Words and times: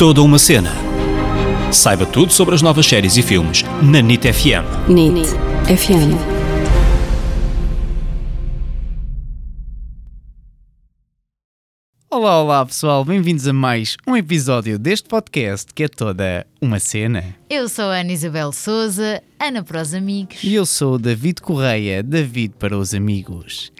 Toda 0.00 0.22
uma 0.22 0.38
cena. 0.38 0.72
Saiba 1.70 2.06
tudo 2.06 2.32
sobre 2.32 2.54
as 2.54 2.62
novas 2.62 2.86
séries 2.86 3.18
e 3.18 3.22
filmes 3.22 3.62
na 3.82 4.00
NIT 4.00 4.32
FM. 4.32 4.88
NIT 4.88 5.28
FM. 5.66 6.16
Olá, 12.10 12.42
olá 12.42 12.64
pessoal, 12.64 13.04
bem-vindos 13.04 13.46
a 13.46 13.52
mais 13.52 13.98
um 14.06 14.16
episódio 14.16 14.78
deste 14.78 15.06
podcast 15.06 15.66
que 15.74 15.82
é 15.82 15.88
toda 15.88 16.46
uma 16.62 16.80
cena. 16.80 17.36
Eu 17.50 17.68
sou 17.68 17.84
a 17.84 18.00
Ana 18.00 18.12
Isabel 18.12 18.52
Souza, 18.52 19.22
Ana 19.38 19.62
para 19.62 19.82
os 19.82 19.92
amigos. 19.92 20.42
E 20.42 20.54
eu 20.54 20.64
sou 20.64 20.94
o 20.94 20.98
David 20.98 21.42
Correia, 21.42 22.02
David 22.02 22.54
para 22.58 22.74
os 22.74 22.94
amigos. 22.94 23.70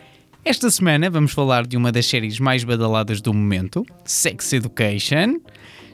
Esta 0.44 0.70
semana 0.70 1.08
vamos 1.08 1.32
falar 1.32 1.66
de 1.66 1.78
uma 1.78 1.90
das 1.90 2.04
séries 2.04 2.38
mais 2.38 2.62
badaladas 2.62 3.22
do 3.22 3.32
momento, 3.32 3.86
Sex 4.04 4.52
Education. 4.52 5.40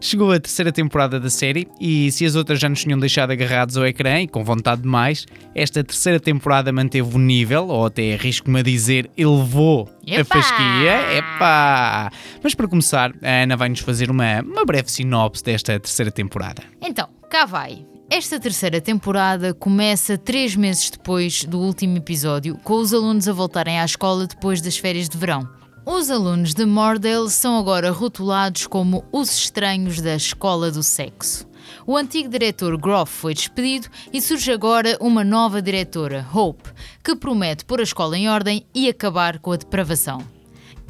Chegou 0.01 0.31
a 0.33 0.39
terceira 0.39 0.71
temporada 0.71 1.19
da 1.19 1.31
série 1.31 1.67
e 1.81 2.11
se 2.13 2.25
as 2.25 2.35
outras 2.35 2.61
já 2.61 2.69
nos 2.69 2.83
tinham 2.83 2.99
deixado 2.99 3.31
agarrados 3.31 3.77
ao 3.77 3.87
ecrã 3.87 4.21
e 4.21 4.29
com 4.29 4.45
vontade 4.45 4.83
de 4.83 4.89
mais, 4.89 5.27
esta 5.55 5.83
terceira 5.83 6.21
temporada 6.21 6.73
manteve 6.73 7.17
o 7.17 7.19
nível, 7.19 7.69
ou 7.69 7.87
até 7.87 8.15
arrisco-me 8.15 8.61
a 8.61 8.63
dizer, 8.63 9.11
elevou 9.17 9.89
a 10.07 10.21
Epá! 10.21 10.43
fasquia. 10.43 11.19
Epá! 11.19 12.11
Mas 12.43 12.55
para 12.55 12.69
começar, 12.69 13.13
a 13.23 13.43
Ana 13.43 13.57
vai-nos 13.57 13.81
fazer 13.81 14.11
uma, 14.11 14.41
uma 14.43 14.65
breve 14.65 14.91
sinopse 14.91 15.43
desta 15.43 15.79
terceira 15.81 16.11
temporada. 16.11 16.63
Então, 16.81 17.09
cá 17.31 17.47
vai. 17.47 17.85
Esta 18.09 18.39
terceira 18.39 18.81
temporada 18.81 19.53
começa 19.53 20.17
três 20.17 20.55
meses 20.55 20.91
depois 20.91 21.43
do 21.45 21.59
último 21.59 21.97
episódio, 21.97 22.57
com 22.63 22.75
os 22.75 22.95
alunos 22.95 23.27
a 23.29 23.33
voltarem 23.33 23.81
à 23.81 23.85
escola 23.85 24.29
depois 24.29 24.61
das 24.61 24.79
férias 24.79 25.09
de 25.09 25.19
verão. 25.19 25.49
Os 25.89 26.11
alunos 26.11 26.53
de 26.53 26.67
Mordale 26.67 27.31
são 27.31 27.57
agora 27.57 27.93
rotulados 27.93 28.67
como 28.67 29.05
os 29.13 29.31
estranhos 29.31 30.01
da 30.01 30.17
escola 30.17 30.69
do 30.69 30.83
sexo. 30.83 31.47
O 31.87 31.97
antigo 31.97 32.29
diretor 32.29 32.77
Groff 32.77 33.13
foi 33.13 33.35
despedido 33.35 33.87
e 34.13 34.21
surge 34.21 34.51
agora 34.51 34.99
uma 35.01 35.23
nova 35.23 35.63
diretora, 35.63 36.27
Hope, 36.35 36.69
que 37.05 37.15
promete 37.15 37.65
pôr 37.65 37.79
a 37.79 37.85
escola 37.85 38.19
em 38.19 38.29
ordem 38.29 38.67
e 38.75 38.89
acabar 38.89 39.39
com 39.39 39.53
a 39.53 39.57
depravação. 39.57 40.27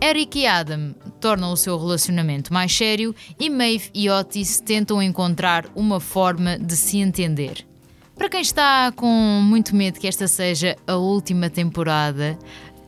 Eric 0.03 0.39
e 0.39 0.47
Adam 0.47 0.95
tornam 1.21 1.53
o 1.53 1.59
seu 1.59 1.78
relacionamento 1.78 2.51
mais 2.51 2.75
sério 2.75 3.15
e 3.39 3.51
Maeve 3.51 3.91
e 3.93 4.09
Otis 4.09 4.61
tentam 4.61 5.03
encontrar 5.03 5.67
uma 5.75 6.01
forma 6.01 6.59
de 6.59 6.75
se 6.75 6.97
entender. 6.97 7.67
Para 8.17 8.31
quem 8.31 8.41
está 8.41 8.91
com 8.93 9.06
muito 9.43 9.77
medo 9.77 10.01
que 10.01 10.09
esta 10.09 10.27
seja 10.27 10.75
a 10.87 10.97
última 10.97 11.51
temporada, 11.51 12.39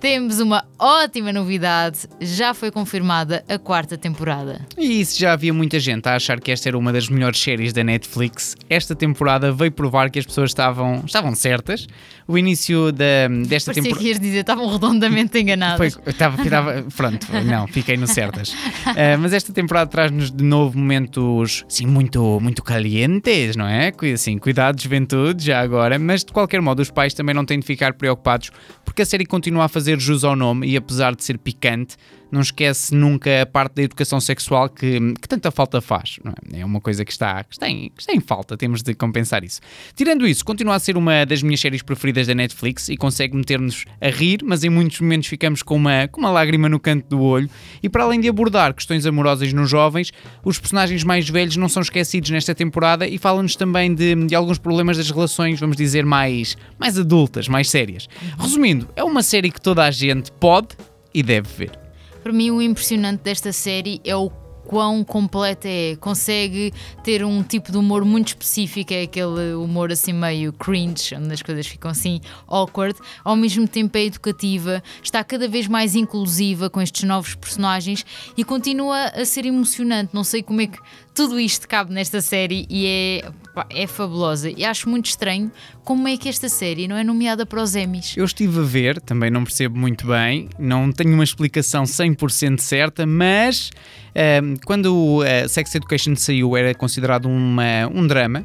temos 0.00 0.40
uma 0.40 0.64
ótima 0.78 1.32
novidade: 1.32 2.08
já 2.20 2.54
foi 2.54 2.70
confirmada 2.70 3.44
a 3.48 3.58
quarta 3.58 3.96
temporada. 3.96 4.60
E 4.76 5.00
isso 5.00 5.18
já 5.18 5.32
havia 5.32 5.52
muita 5.52 5.78
gente 5.78 6.08
a 6.08 6.14
achar 6.14 6.40
que 6.40 6.50
esta 6.50 6.68
era 6.68 6.78
uma 6.78 6.92
das 6.92 7.08
melhores 7.08 7.38
séries 7.38 7.72
da 7.72 7.82
Netflix. 7.82 8.54
Esta 8.68 8.94
temporada 8.94 9.52
veio 9.52 9.72
provar 9.72 10.10
que 10.10 10.18
as 10.18 10.26
pessoas 10.26 10.50
estavam, 10.50 11.02
estavam 11.04 11.34
certas. 11.34 11.86
O 12.26 12.36
início 12.36 12.92
da, 12.92 13.26
desta 13.46 13.72
temporada. 13.72 14.00
que 14.00 14.08
ias 14.08 14.20
dizer, 14.20 14.40
estavam 14.40 14.70
redondamente 14.70 15.38
enganados. 15.38 15.94
Foi, 15.94 16.10
estava, 16.10 16.42
estava, 16.42 16.84
pronto, 16.94 17.26
não, 17.46 17.66
fiquei 17.66 17.96
no 17.96 18.06
certas. 18.06 18.54
Ah, 18.84 19.16
mas 19.18 19.32
esta 19.32 19.52
temporada 19.52 19.90
traz-nos 19.90 20.30
de 20.30 20.44
novo 20.44 20.78
momentos 20.78 21.64
assim, 21.66 21.86
muito, 21.86 22.38
muito 22.40 22.62
calientes, 22.62 23.56
não 23.56 23.66
é? 23.66 23.92
Assim, 24.12 24.36
cuidado, 24.36 24.80
juventude, 24.80 25.42
já 25.42 25.60
agora. 25.60 25.98
Mas 25.98 26.22
de 26.22 26.32
qualquer 26.32 26.60
modo, 26.60 26.80
os 26.80 26.90
pais 26.90 27.14
também 27.14 27.34
não 27.34 27.46
têm 27.46 27.58
de 27.58 27.66
ficar 27.66 27.94
preocupados 27.94 28.50
porque 28.84 29.02
a 29.02 29.06
série 29.06 29.24
continua 29.24 29.66
a 29.66 29.68
fazer 29.68 29.87
jus 29.96 30.24
ao 30.24 30.34
nome 30.34 30.66
e 30.66 30.76
apesar 30.76 31.14
de 31.14 31.24
ser 31.24 31.38
picante, 31.38 31.96
não 32.30 32.40
esquece 32.40 32.94
nunca 32.94 33.42
a 33.42 33.46
parte 33.46 33.76
da 33.76 33.82
educação 33.82 34.20
sexual 34.20 34.68
que, 34.68 34.98
que 35.20 35.28
tanta 35.28 35.50
falta 35.50 35.80
faz. 35.80 36.18
é? 36.52 36.60
É 36.60 36.64
uma 36.64 36.80
coisa 36.80 37.04
que 37.04 37.12
está, 37.12 37.42
que, 37.44 37.54
está 37.54 37.68
em, 37.68 37.90
que 37.90 38.00
está 38.00 38.12
em 38.12 38.20
falta, 38.20 38.56
temos 38.56 38.82
de 38.82 38.94
compensar 38.94 39.44
isso. 39.44 39.60
Tirando 39.94 40.26
isso, 40.26 40.44
continua 40.44 40.74
a 40.74 40.78
ser 40.78 40.96
uma 40.96 41.24
das 41.24 41.42
minhas 41.42 41.60
séries 41.60 41.82
preferidas 41.82 42.26
da 42.26 42.34
Netflix 42.34 42.88
e 42.88 42.96
consegue 42.96 43.36
meter-nos 43.36 43.84
a 44.00 44.08
rir, 44.08 44.40
mas 44.44 44.64
em 44.64 44.68
muitos 44.68 45.00
momentos 45.00 45.28
ficamos 45.28 45.62
com 45.62 45.76
uma, 45.76 46.08
com 46.08 46.20
uma 46.20 46.30
lágrima 46.30 46.68
no 46.68 46.78
canto 46.78 47.08
do 47.08 47.20
olho. 47.20 47.48
E 47.82 47.88
para 47.88 48.04
além 48.04 48.20
de 48.20 48.28
abordar 48.28 48.74
questões 48.74 49.06
amorosas 49.06 49.52
nos 49.52 49.70
jovens, 49.70 50.12
os 50.44 50.58
personagens 50.58 51.04
mais 51.04 51.28
velhos 51.28 51.56
não 51.56 51.68
são 51.68 51.82
esquecidos 51.82 52.30
nesta 52.30 52.54
temporada 52.54 53.06
e 53.06 53.18
falam-nos 53.18 53.56
também 53.56 53.94
de, 53.94 54.14
de 54.26 54.34
alguns 54.34 54.58
problemas 54.58 54.96
das 54.96 55.10
relações, 55.10 55.60
vamos 55.60 55.76
dizer, 55.76 56.04
mais, 56.04 56.56
mais 56.78 56.98
adultas, 56.98 57.48
mais 57.48 57.70
sérias. 57.70 58.08
Resumindo, 58.38 58.88
é 58.94 59.04
uma 59.04 59.22
série 59.22 59.50
que 59.50 59.60
toda 59.60 59.84
a 59.84 59.90
gente 59.90 60.30
pode 60.32 60.76
e 61.14 61.22
deve 61.22 61.48
ver. 61.56 61.87
Para 62.28 62.36
mim, 62.36 62.50
o 62.50 62.60
impressionante 62.60 63.22
desta 63.22 63.54
série 63.54 64.02
é 64.04 64.14
o 64.14 64.28
quão 64.66 65.02
completa 65.02 65.66
é. 65.66 65.96
Consegue 65.96 66.74
ter 67.02 67.24
um 67.24 67.42
tipo 67.42 67.72
de 67.72 67.78
humor 67.78 68.04
muito 68.04 68.28
específico, 68.28 68.92
é 68.92 69.04
aquele 69.04 69.54
humor 69.54 69.90
assim 69.90 70.12
meio 70.12 70.52
cringe, 70.52 71.14
onde 71.14 71.32
as 71.32 71.40
coisas 71.40 71.66
ficam 71.66 71.90
assim 71.90 72.20
awkward. 72.46 72.98
Ao 73.24 73.34
mesmo 73.34 73.66
tempo 73.66 73.96
é 73.96 74.04
educativa, 74.04 74.82
está 75.02 75.24
cada 75.24 75.48
vez 75.48 75.66
mais 75.66 75.94
inclusiva 75.94 76.68
com 76.68 76.82
estes 76.82 77.04
novos 77.04 77.34
personagens 77.34 78.04
e 78.36 78.44
continua 78.44 79.06
a 79.06 79.24
ser 79.24 79.46
emocionante. 79.46 80.10
Não 80.12 80.22
sei 80.22 80.42
como 80.42 80.60
é 80.60 80.66
que 80.66 80.78
tudo 81.14 81.40
isto 81.40 81.66
cabe 81.66 81.94
nesta 81.94 82.20
série 82.20 82.66
e 82.68 82.86
é, 82.86 83.32
é 83.70 83.86
fabulosa. 83.86 84.50
E 84.50 84.64
acho 84.64 84.88
muito 84.88 85.06
estranho 85.06 85.50
como 85.84 86.06
é 86.08 86.16
que 86.16 86.28
esta 86.28 86.48
série 86.48 86.86
não 86.86 86.96
é 86.96 87.04
nomeada 87.04 87.46
para 87.46 87.62
os 87.62 87.74
Emmys. 87.74 88.16
Eu 88.16 88.24
estive 88.24 88.60
a 88.60 88.62
ver, 88.62 89.00
também 89.00 89.30
não 89.30 89.44
percebo 89.44 89.78
muito 89.78 90.06
bem, 90.06 90.48
não 90.58 90.92
tenho 90.92 91.14
uma 91.14 91.24
explicação 91.24 91.84
100% 91.84 92.58
certa, 92.60 93.06
mas 93.06 93.70
ehm, 94.14 94.54
quando 94.64 94.94
o 94.94 95.24
eh, 95.24 95.48
Sex 95.48 95.74
Education 95.74 96.14
saiu 96.16 96.56
era 96.56 96.74
considerado 96.74 97.26
uma, 97.26 97.86
um 97.92 98.06
drama. 98.06 98.44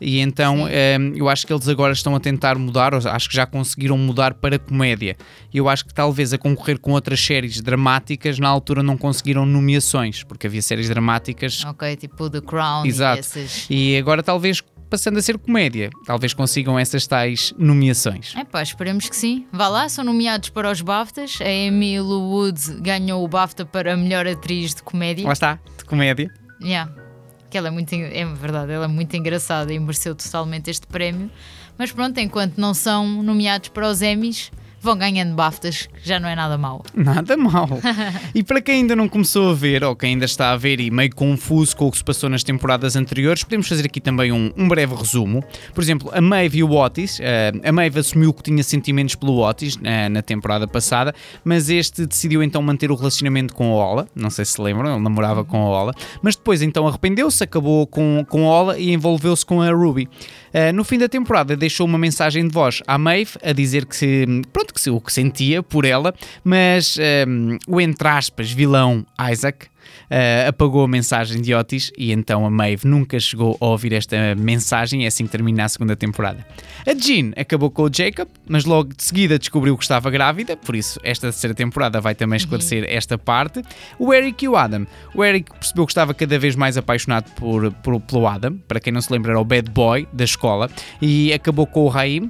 E 0.00 0.18
então 0.20 0.66
Sim. 0.66 0.72
ehm, 0.72 1.12
eu 1.16 1.28
acho 1.28 1.46
que 1.46 1.52
eles 1.52 1.68
agora 1.68 1.92
estão 1.92 2.14
a 2.14 2.20
tentar 2.20 2.58
mudar, 2.58 2.94
acho 2.94 3.28
que 3.28 3.34
já 3.34 3.46
conseguiram 3.46 3.96
mudar 3.96 4.34
para 4.34 4.58
comédia. 4.58 5.16
E 5.52 5.58
eu 5.58 5.68
acho 5.68 5.84
que 5.84 5.94
talvez 5.94 6.32
a 6.32 6.38
concorrer 6.38 6.78
com 6.78 6.92
outras 6.92 7.20
séries 7.20 7.60
dramáticas, 7.60 8.38
na 8.38 8.48
altura 8.48 8.82
não 8.82 8.96
conseguiram 8.96 9.46
nomeações, 9.46 10.22
porque 10.22 10.46
havia 10.46 10.62
séries 10.62 10.88
dramáticas 10.88 11.64
Ok, 11.64 11.96
tipo 11.96 12.28
The 12.28 12.40
Crown 12.40 12.84
Exato. 12.86 13.18
e 13.18 13.20
essas. 13.20 13.66
e 13.70 13.96
agora 13.96 14.22
talvez 14.22 14.62
passando 14.88 15.18
a 15.18 15.22
ser 15.22 15.36
comédia, 15.38 15.90
talvez 16.06 16.32
consigam 16.32 16.78
essas 16.78 17.06
tais 17.06 17.52
nomeações. 17.58 18.34
É 18.36 18.44
pá, 18.44 18.62
esperemos 18.62 19.08
que 19.08 19.16
sim. 19.16 19.46
Vá 19.52 19.68
lá, 19.68 19.88
são 19.88 20.04
nomeados 20.04 20.48
para 20.48 20.70
os 20.70 20.80
BAFTAs. 20.80 21.38
A 21.40 21.48
Emily 21.48 21.98
Woods 22.00 22.68
ganhou 22.80 23.24
o 23.24 23.28
BAFTA 23.28 23.64
para 23.66 23.94
a 23.94 23.96
melhor 23.96 24.26
atriz 24.26 24.74
de 24.74 24.82
comédia. 24.82 25.26
Lá 25.26 25.32
está, 25.32 25.58
de 25.76 25.84
comédia. 25.84 26.30
Yeah. 26.62 27.05
Que 27.50 27.58
ela 27.58 27.68
é 27.68 27.70
muito, 27.70 27.94
é 27.94 28.24
verdade, 28.24 28.72
ela 28.72 28.84
é 28.86 28.88
muito 28.88 29.14
engraçada 29.16 29.72
e 29.72 29.78
mereceu 29.78 30.14
totalmente 30.14 30.70
este 30.70 30.86
prémio. 30.86 31.30
Mas 31.78 31.92
pronto, 31.92 32.18
enquanto 32.18 32.58
não 32.58 32.72
são 32.74 33.22
nomeados 33.22 33.68
para 33.68 33.88
os 33.88 34.02
Emmys, 34.02 34.50
vão 34.80 34.96
ganhando 34.96 35.34
BAFTAs, 35.34 35.86
que 35.86 36.08
já 36.08 36.20
não 36.20 36.28
é 36.28 36.34
nada 36.34 36.56
mau. 36.56 36.84
Nada 36.94 37.36
mal. 37.36 37.68
e 38.34 38.42
para 38.42 38.60
quem 38.60 38.76
ainda 38.76 38.94
não 38.94 39.08
começou 39.08 39.50
a 39.50 39.54
ver, 39.54 39.82
ou 39.82 39.96
quem 39.96 40.10
ainda 40.10 40.24
está 40.24 40.52
a 40.52 40.56
ver 40.56 40.80
e 40.80 40.90
meio 40.90 41.14
confuso 41.14 41.76
com 41.76 41.86
o 41.86 41.90
que 41.90 41.98
se 41.98 42.04
passou 42.04 42.28
nas 42.28 42.42
temporadas 42.42 42.96
anteriores, 42.96 43.42
podemos 43.42 43.68
fazer 43.68 43.86
aqui 43.86 44.00
também 44.00 44.32
um, 44.32 44.52
um 44.56 44.68
breve 44.68 44.94
resumo. 44.94 45.42
Por 45.74 45.82
exemplo, 45.82 46.10
a 46.12 46.20
Maeve 46.20 46.58
e 46.58 46.62
o 46.62 46.72
Otis. 46.72 47.18
eh, 47.20 47.52
a 47.64 47.72
Maeve 47.72 48.00
assumiu 48.00 48.32
que 48.32 48.42
tinha 48.42 48.62
sentimentos 48.62 49.14
pelo 49.14 49.38
Otis 49.46 49.78
eh, 49.82 50.08
na 50.08 50.22
temporada 50.22 50.68
passada, 50.68 51.14
mas 51.44 51.68
este 51.68 52.06
decidiu 52.06 52.42
então 52.42 52.62
manter 52.62 52.90
o 52.90 52.94
relacionamento 52.94 53.54
com 53.54 53.72
a 53.72 53.74
Ola. 53.74 54.08
Não 54.14 54.30
sei 54.30 54.44
se 54.44 54.60
lembram, 54.60 54.92
ele 54.94 55.02
namorava 55.02 55.44
com 55.44 55.58
a 55.58 55.68
Ola. 55.68 55.94
Mas 56.22 56.36
depois 56.36 56.62
então 56.62 56.86
arrependeu-se, 56.86 57.42
acabou 57.42 57.86
com, 57.86 58.24
com 58.28 58.46
a 58.46 58.50
Ola 58.50 58.78
e 58.78 58.92
envolveu-se 58.92 59.44
com 59.44 59.60
a 59.60 59.70
Ruby. 59.70 60.08
Eh, 60.52 60.72
no 60.72 60.84
fim 60.84 60.98
da 60.98 61.08
temporada 61.08 61.56
deixou 61.56 61.86
uma 61.86 61.98
mensagem 61.98 62.46
de 62.46 62.52
voz 62.52 62.82
à 62.86 62.96
Maeve 62.96 63.32
a 63.42 63.52
dizer 63.52 63.84
que 63.84 63.96
se, 63.96 64.26
pronto, 64.52 64.65
que 64.72 64.80
se, 64.80 64.90
o 64.90 65.00
que 65.00 65.12
sentia 65.12 65.62
por 65.62 65.84
ela, 65.84 66.14
mas 66.44 66.96
ehm, 66.98 67.56
o 67.66 67.80
entre 67.80 68.08
aspas 68.08 68.50
vilão 68.50 69.04
Isaac 69.30 69.66
eh, 70.10 70.46
apagou 70.48 70.84
a 70.84 70.88
mensagem 70.88 71.40
de 71.40 71.54
Otis 71.54 71.92
e 71.96 72.12
então 72.12 72.44
a 72.44 72.50
Maeve 72.50 72.86
nunca 72.86 73.18
chegou 73.20 73.56
a 73.60 73.66
ouvir 73.66 73.92
esta 73.92 74.34
mensagem, 74.36 75.04
é 75.04 75.06
assim 75.08 75.24
que 75.24 75.30
termina 75.30 75.64
a 75.64 75.68
segunda 75.68 75.94
temporada. 75.96 76.44
A 76.86 76.92
Jean 76.94 77.30
acabou 77.36 77.70
com 77.70 77.82
o 77.82 77.90
Jacob, 77.92 78.28
mas 78.48 78.64
logo 78.64 78.92
de 78.94 79.02
seguida 79.02 79.38
descobriu 79.38 79.76
que 79.76 79.84
estava 79.84 80.10
grávida, 80.10 80.56
por 80.56 80.74
isso 80.76 80.98
esta 81.02 81.28
terceira 81.28 81.54
temporada 81.54 82.00
vai 82.00 82.14
também 82.14 82.36
esclarecer 82.36 82.84
esta 82.88 83.16
parte. 83.16 83.62
O 83.98 84.12
Eric 84.12 84.44
e 84.44 84.48
o 84.48 84.56
Adam. 84.56 84.86
O 85.14 85.24
Eric 85.24 85.50
percebeu 85.52 85.86
que 85.86 85.92
estava 85.92 86.12
cada 86.14 86.38
vez 86.38 86.54
mais 86.56 86.76
apaixonado 86.76 87.30
por, 87.36 87.72
por- 87.72 88.00
pelo 88.00 88.26
Adam, 88.26 88.56
para 88.68 88.80
quem 88.80 88.92
não 88.92 89.00
se 89.00 89.12
lembra 89.12 89.32
era 89.32 89.40
o 89.40 89.44
bad 89.44 89.70
boy 89.70 90.06
da 90.12 90.24
escola, 90.24 90.68
e 91.00 91.32
acabou 91.32 91.66
com 91.66 91.84
o 91.84 91.88
Raim. 91.88 92.28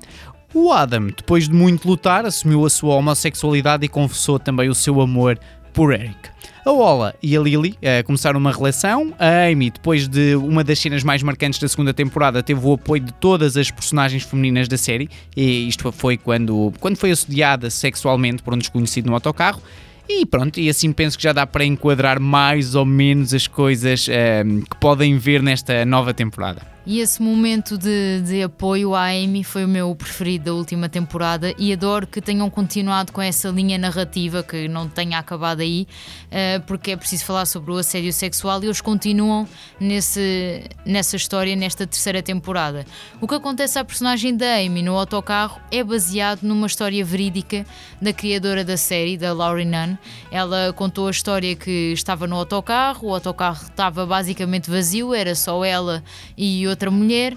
O 0.59 0.73
Adam, 0.73 1.09
depois 1.09 1.47
de 1.47 1.55
muito 1.55 1.87
lutar, 1.87 2.25
assumiu 2.25 2.65
a 2.65 2.71
sua 2.71 2.95
homossexualidade 2.95 3.85
e 3.85 3.89
confessou 3.91 4.39
também 4.39 4.71
o 4.71 4.75
seu 4.75 5.03
amor 5.03 5.39
por 5.71 5.93
Eric. 5.93 6.17
A 6.65 6.73
Ola 6.73 7.15
e 7.23 7.37
a 7.37 7.41
Lily 7.41 7.77
eh, 7.83 8.03
começaram 8.03 8.41
uma 8.41 8.51
relação. 8.53 9.13
A 9.19 9.49
Amy, 9.49 9.71
depois 9.71 10.09
de 10.09 10.35
uma 10.35 10.65
das 10.65 10.79
cenas 10.79 11.05
mais 11.05 11.23
marcantes 11.23 11.61
da 11.61 11.69
segunda 11.69 11.93
temporada, 11.93 12.43
teve 12.43 12.67
o 12.67 12.73
apoio 12.73 13.03
de 13.03 13.13
todas 13.13 13.55
as 13.59 13.71
personagens 13.71 14.23
femininas 14.23 14.67
da 14.67 14.79
série. 14.79 15.11
E 15.37 15.69
isto 15.69 15.93
foi 15.93 16.17
quando, 16.17 16.73
quando 16.81 16.97
foi 16.97 17.11
assediada 17.11 17.69
sexualmente 17.69 18.43
por 18.43 18.55
um 18.55 18.59
desconhecido 18.59 19.09
no 19.09 19.13
autocarro. 19.13 19.61
E 20.09 20.25
pronto, 20.25 20.59
e 20.59 20.71
assim 20.71 20.91
penso 20.91 21.19
que 21.19 21.25
já 21.25 21.35
dá 21.35 21.47
para 21.47 21.67
enquadrar 21.67 22.19
mais 22.19 22.75
ou 22.75 22.87
menos 22.87 23.35
as 23.35 23.47
coisas 23.47 24.09
ehm, 24.09 24.63
que 24.63 24.77
podem 24.81 25.19
ver 25.19 25.43
nesta 25.43 25.85
nova 25.85 26.15
temporada. 26.15 26.76
E 26.89 27.01
esse 27.01 27.21
momento 27.21 27.77
de, 27.77 28.21
de, 28.21 28.45
apoio 28.45 28.95
à 28.95 29.07
Amy 29.07 29.43
foi 29.43 29.65
o 29.65 29.69
meu 29.69 29.93
preferido 29.97 30.45
da 30.45 30.53
última 30.53 30.89
temporada 30.89 31.53
e 31.59 31.73
adoro 31.73 32.07
que 32.07 32.21
tenham 32.21 32.49
continuado 32.49 33.11
com 33.11 33.21
essa 33.21 33.49
linha 33.49 33.77
narrativa, 33.77 34.41
que 34.41 34.69
não 34.69 34.89
tenha 34.89 35.19
acabado 35.19 35.63
aí, 35.63 35.89
uh, 36.27 36.65
porque 36.65 36.93
é 36.93 36.97
preciso 36.97 37.25
falar 37.25 37.45
sobre 37.45 37.73
o 37.73 37.77
assédio 37.77 38.13
sexual 38.13 38.63
e 38.63 38.67
eles 38.67 38.81
continuam 38.81 39.49
nesse, 39.81 40.63
nessa 40.85 41.17
história 41.17 41.57
nesta 41.57 41.89
terceira 41.89 42.23
temporada. 42.23 42.87
O 43.21 43.27
que 43.27 43.35
acontece 43.35 43.81
à 43.81 43.85
personagem 43.85 44.37
da 44.37 44.55
Amy 44.55 44.81
no 44.81 44.97
autocarro 44.97 45.61
é 45.73 45.83
baseado 45.83 46.43
numa 46.43 46.69
história 46.69 47.05
verídica 47.05 47.67
da 48.01 48.13
criadora 48.13 48.63
da 48.63 48.77
série, 48.77 49.19
da 49.19 49.33
Laurie 49.33 49.65
Nunn. 49.65 49.97
Ela 50.31 50.73
contou 50.73 51.09
a 51.09 51.11
história 51.11 51.57
que 51.57 51.93
estava 51.93 52.29
no 52.29 52.37
autocarro, 52.37 53.09
o 53.09 53.15
autocarro 53.15 53.65
estava 53.65 54.07
basicamente 54.07 54.71
vazio, 54.71 55.13
era 55.13 55.35
só 55.35 55.65
ela 55.65 56.01
e 56.37 56.76
outra 56.77 56.91
mulher 56.91 57.35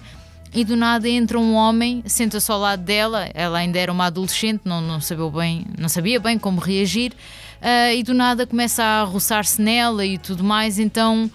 e 0.54 0.66
do 0.66 0.76
nada 0.76 1.08
entra 1.08 1.40
um 1.40 1.54
homem, 1.54 2.04
senta-se 2.06 2.52
ao 2.52 2.60
lado 2.60 2.84
dela, 2.84 3.30
ela 3.34 3.60
ainda 3.60 3.80
era 3.80 3.92
uma 3.92 4.06
adolescente, 4.08 4.62
não, 4.66 4.82
não, 4.82 5.00
sabia, 5.00 5.30
bem, 5.30 5.66
não 5.78 5.88
sabia 5.88 6.20
bem 6.20 6.38
como 6.38 6.60
reagir, 6.60 7.14
uh, 7.62 7.94
e 7.96 8.04
do 8.04 8.14
nada 8.14 8.46
começa 8.46 8.84
a 8.84 9.04
roçar-se 9.04 9.62
nela 9.62 10.06
e 10.06 10.18
tudo 10.18 10.44
mais, 10.44 10.80
então 10.80 11.30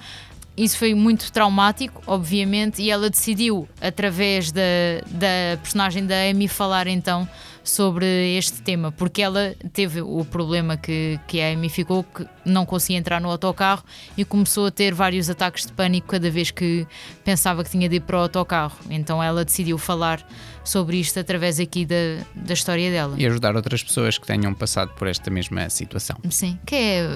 isso 0.57 0.77
foi 0.77 0.95
muito 0.95 1.33
traumático, 1.33 2.03
obviamente, 2.07 2.83
e 2.83 2.91
ela 2.91 3.09
decidiu, 3.09 3.69
através 3.81 4.53
da, 4.53 4.61
da 5.07 5.59
personagem 5.63 6.05
da 6.07 6.17
Amy, 6.29 6.49
falar 6.49 6.87
então 6.87 7.29
sobre 7.65 8.37
este 8.37 8.61
tema, 8.61 8.93
porque 8.93 9.23
ela 9.23 9.55
teve 9.73 10.03
o 10.03 10.23
problema 10.25 10.77
que, 10.77 11.19
que 11.27 11.41
a 11.41 11.51
Amy 11.51 11.71
ficou, 11.71 12.05
que 12.05 12.27
não 12.45 12.67
conseguia 12.67 12.99
entrar 12.99 13.21
no 13.21 13.31
autocarro 13.31 13.83
e 14.17 14.25
começou 14.25 14.67
a 14.67 14.71
ter 14.71 14.93
vários 14.93 15.31
ataques 15.31 15.65
de 15.65 15.73
pânico 15.73 16.09
cada 16.09 16.31
vez 16.31 16.51
que 16.51 16.87
pensava 17.25 17.65
que 17.65 17.71
tinha 17.71 17.89
de 17.89 17.97
ir 17.97 18.01
para 18.01 18.19
o 18.19 18.21
autocarro. 18.21 18.77
Então 18.91 19.23
ela 19.23 19.45
decidiu 19.45 19.79
falar 19.79 20.25
sobre 20.63 20.99
isto 20.99 21.19
através 21.19 21.59
aqui 21.59 21.87
da, 21.87 22.25
da 22.35 22.53
história 22.53 22.91
dela. 22.91 23.15
E 23.19 23.27
ajudar 23.27 23.57
outras 23.57 23.83
pessoas 23.83 24.19
que 24.19 24.27
tenham 24.27 24.53
passado 24.53 24.93
por 24.95 25.09
esta 25.09 25.31
mesma 25.31 25.71
situação. 25.71 26.17
Sim, 26.29 26.59
que 26.67 26.75
é 26.75 27.09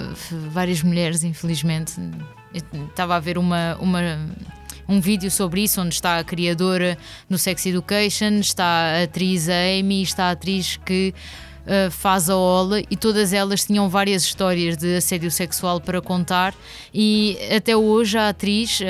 várias 0.51 0.83
mulheres, 0.83 1.25
infelizmente. 1.25 1.93
estava 2.89 3.17
a 3.17 3.21
ver 3.21 3.37
uma, 3.37 3.77
uma 3.81 4.01
um 4.89 5.01
vídeo 5.01 5.31
sobre 5.31 5.63
isso, 5.63 5.81
onde 5.81 5.95
está 5.95 6.19
a 6.19 6.25
criadora 6.25 6.97
no 7.29 7.37
Sex 7.37 7.67
Education, 7.67 8.39
está 8.41 8.65
a 8.65 9.03
atriz 9.03 9.49
Amy, 9.49 10.03
está 10.03 10.25
a 10.25 10.31
atriz 10.31 10.79
que 10.85 11.15
uh, 11.67 11.91
faz 11.91 12.31
a 12.31 12.37
Ola 12.37 12.81
e 12.81 12.97
todas 12.97 13.33
elas 13.33 13.65
tinham 13.67 13.89
várias 13.89 14.23
histórias 14.23 14.77
de 14.77 14.97
assédio 14.97 15.31
sexual 15.31 15.81
para 15.81 16.01
contar 16.01 16.55
e 16.93 17.39
até 17.55 17.77
hoje 17.77 18.17
a 18.17 18.31
atriz, 18.31 18.81
uh, 18.81 18.85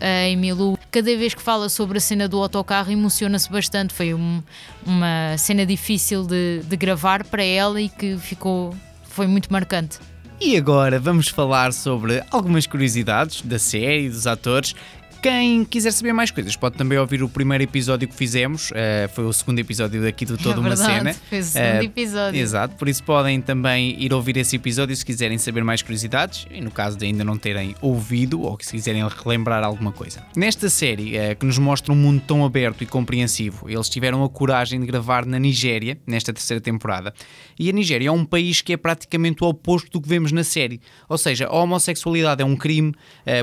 a 0.00 0.32
Amy 0.32 0.52
Lou, 0.52 0.76
cada 0.90 1.16
vez 1.16 1.34
que 1.34 1.42
fala 1.42 1.68
sobre 1.68 1.98
a 1.98 2.00
cena 2.00 2.28
do 2.28 2.42
autocarro 2.42 2.90
emociona-se 2.90 3.50
bastante. 3.50 3.94
Foi 3.94 4.12
um, 4.12 4.42
uma 4.84 5.36
cena 5.38 5.64
difícil 5.64 6.26
de, 6.26 6.62
de 6.64 6.76
gravar 6.76 7.24
para 7.24 7.44
ela 7.44 7.80
e 7.80 7.88
que 7.88 8.18
ficou 8.18 8.74
foi 9.04 9.28
muito 9.28 9.52
marcante. 9.52 9.98
E 10.40 10.56
agora 10.56 10.98
vamos 10.98 11.28
falar 11.28 11.72
sobre 11.72 12.22
algumas 12.30 12.66
curiosidades 12.66 13.40
da 13.42 13.58
série, 13.58 14.08
dos 14.08 14.26
atores 14.26 14.74
quem 15.24 15.64
quiser 15.64 15.90
saber 15.90 16.12
mais 16.12 16.30
coisas, 16.30 16.54
pode 16.54 16.76
também 16.76 16.98
ouvir 16.98 17.22
o 17.22 17.28
primeiro 17.30 17.64
episódio 17.64 18.06
que 18.06 18.14
fizemos. 18.14 18.70
Uh, 18.72 19.08
foi 19.14 19.24
o 19.24 19.32
segundo 19.32 19.58
episódio 19.58 20.02
daqui 20.02 20.26
do 20.26 20.36
Toda 20.36 20.58
é 20.58 20.60
uma 20.60 20.76
Cena. 20.76 21.14
Foi 21.14 21.38
o 21.38 21.42
segundo 21.42 21.80
uh, 21.80 21.84
episódio. 21.84 22.38
Exato, 22.38 22.76
por 22.76 22.90
isso 22.90 23.02
podem 23.02 23.40
também 23.40 23.98
ir 23.98 24.12
ouvir 24.12 24.36
esse 24.36 24.56
episódio 24.56 24.94
se 24.94 25.02
quiserem 25.02 25.38
saber 25.38 25.64
mais 25.64 25.80
curiosidades 25.80 26.46
e 26.50 26.60
no 26.60 26.70
caso 26.70 26.98
de 26.98 27.06
ainda 27.06 27.24
não 27.24 27.38
terem 27.38 27.74
ouvido 27.80 28.42
ou 28.42 28.54
que 28.54 28.66
se 28.66 28.72
quiserem 28.72 29.02
relembrar 29.08 29.64
alguma 29.64 29.92
coisa. 29.92 30.22
Nesta 30.36 30.68
série, 30.68 31.16
uh, 31.16 31.34
que 31.40 31.46
nos 31.46 31.56
mostra 31.56 31.90
um 31.90 31.96
mundo 31.96 32.22
tão 32.26 32.44
aberto 32.44 32.84
e 32.84 32.86
compreensivo, 32.86 33.66
eles 33.66 33.88
tiveram 33.88 34.22
a 34.24 34.28
coragem 34.28 34.78
de 34.78 34.86
gravar 34.86 35.24
na 35.24 35.38
Nigéria, 35.38 35.96
nesta 36.06 36.34
terceira 36.34 36.60
temporada. 36.60 37.14
E 37.58 37.70
a 37.70 37.72
Nigéria 37.72 38.08
é 38.08 38.12
um 38.12 38.26
país 38.26 38.60
que 38.60 38.74
é 38.74 38.76
praticamente 38.76 39.42
o 39.42 39.46
oposto 39.46 39.90
do 39.90 40.02
que 40.02 40.08
vemos 40.08 40.32
na 40.32 40.44
série. 40.44 40.82
Ou 41.08 41.16
seja, 41.16 41.46
a 41.46 41.54
homossexualidade 41.54 42.42
é 42.42 42.44
um 42.44 42.56
crime, 42.56 42.92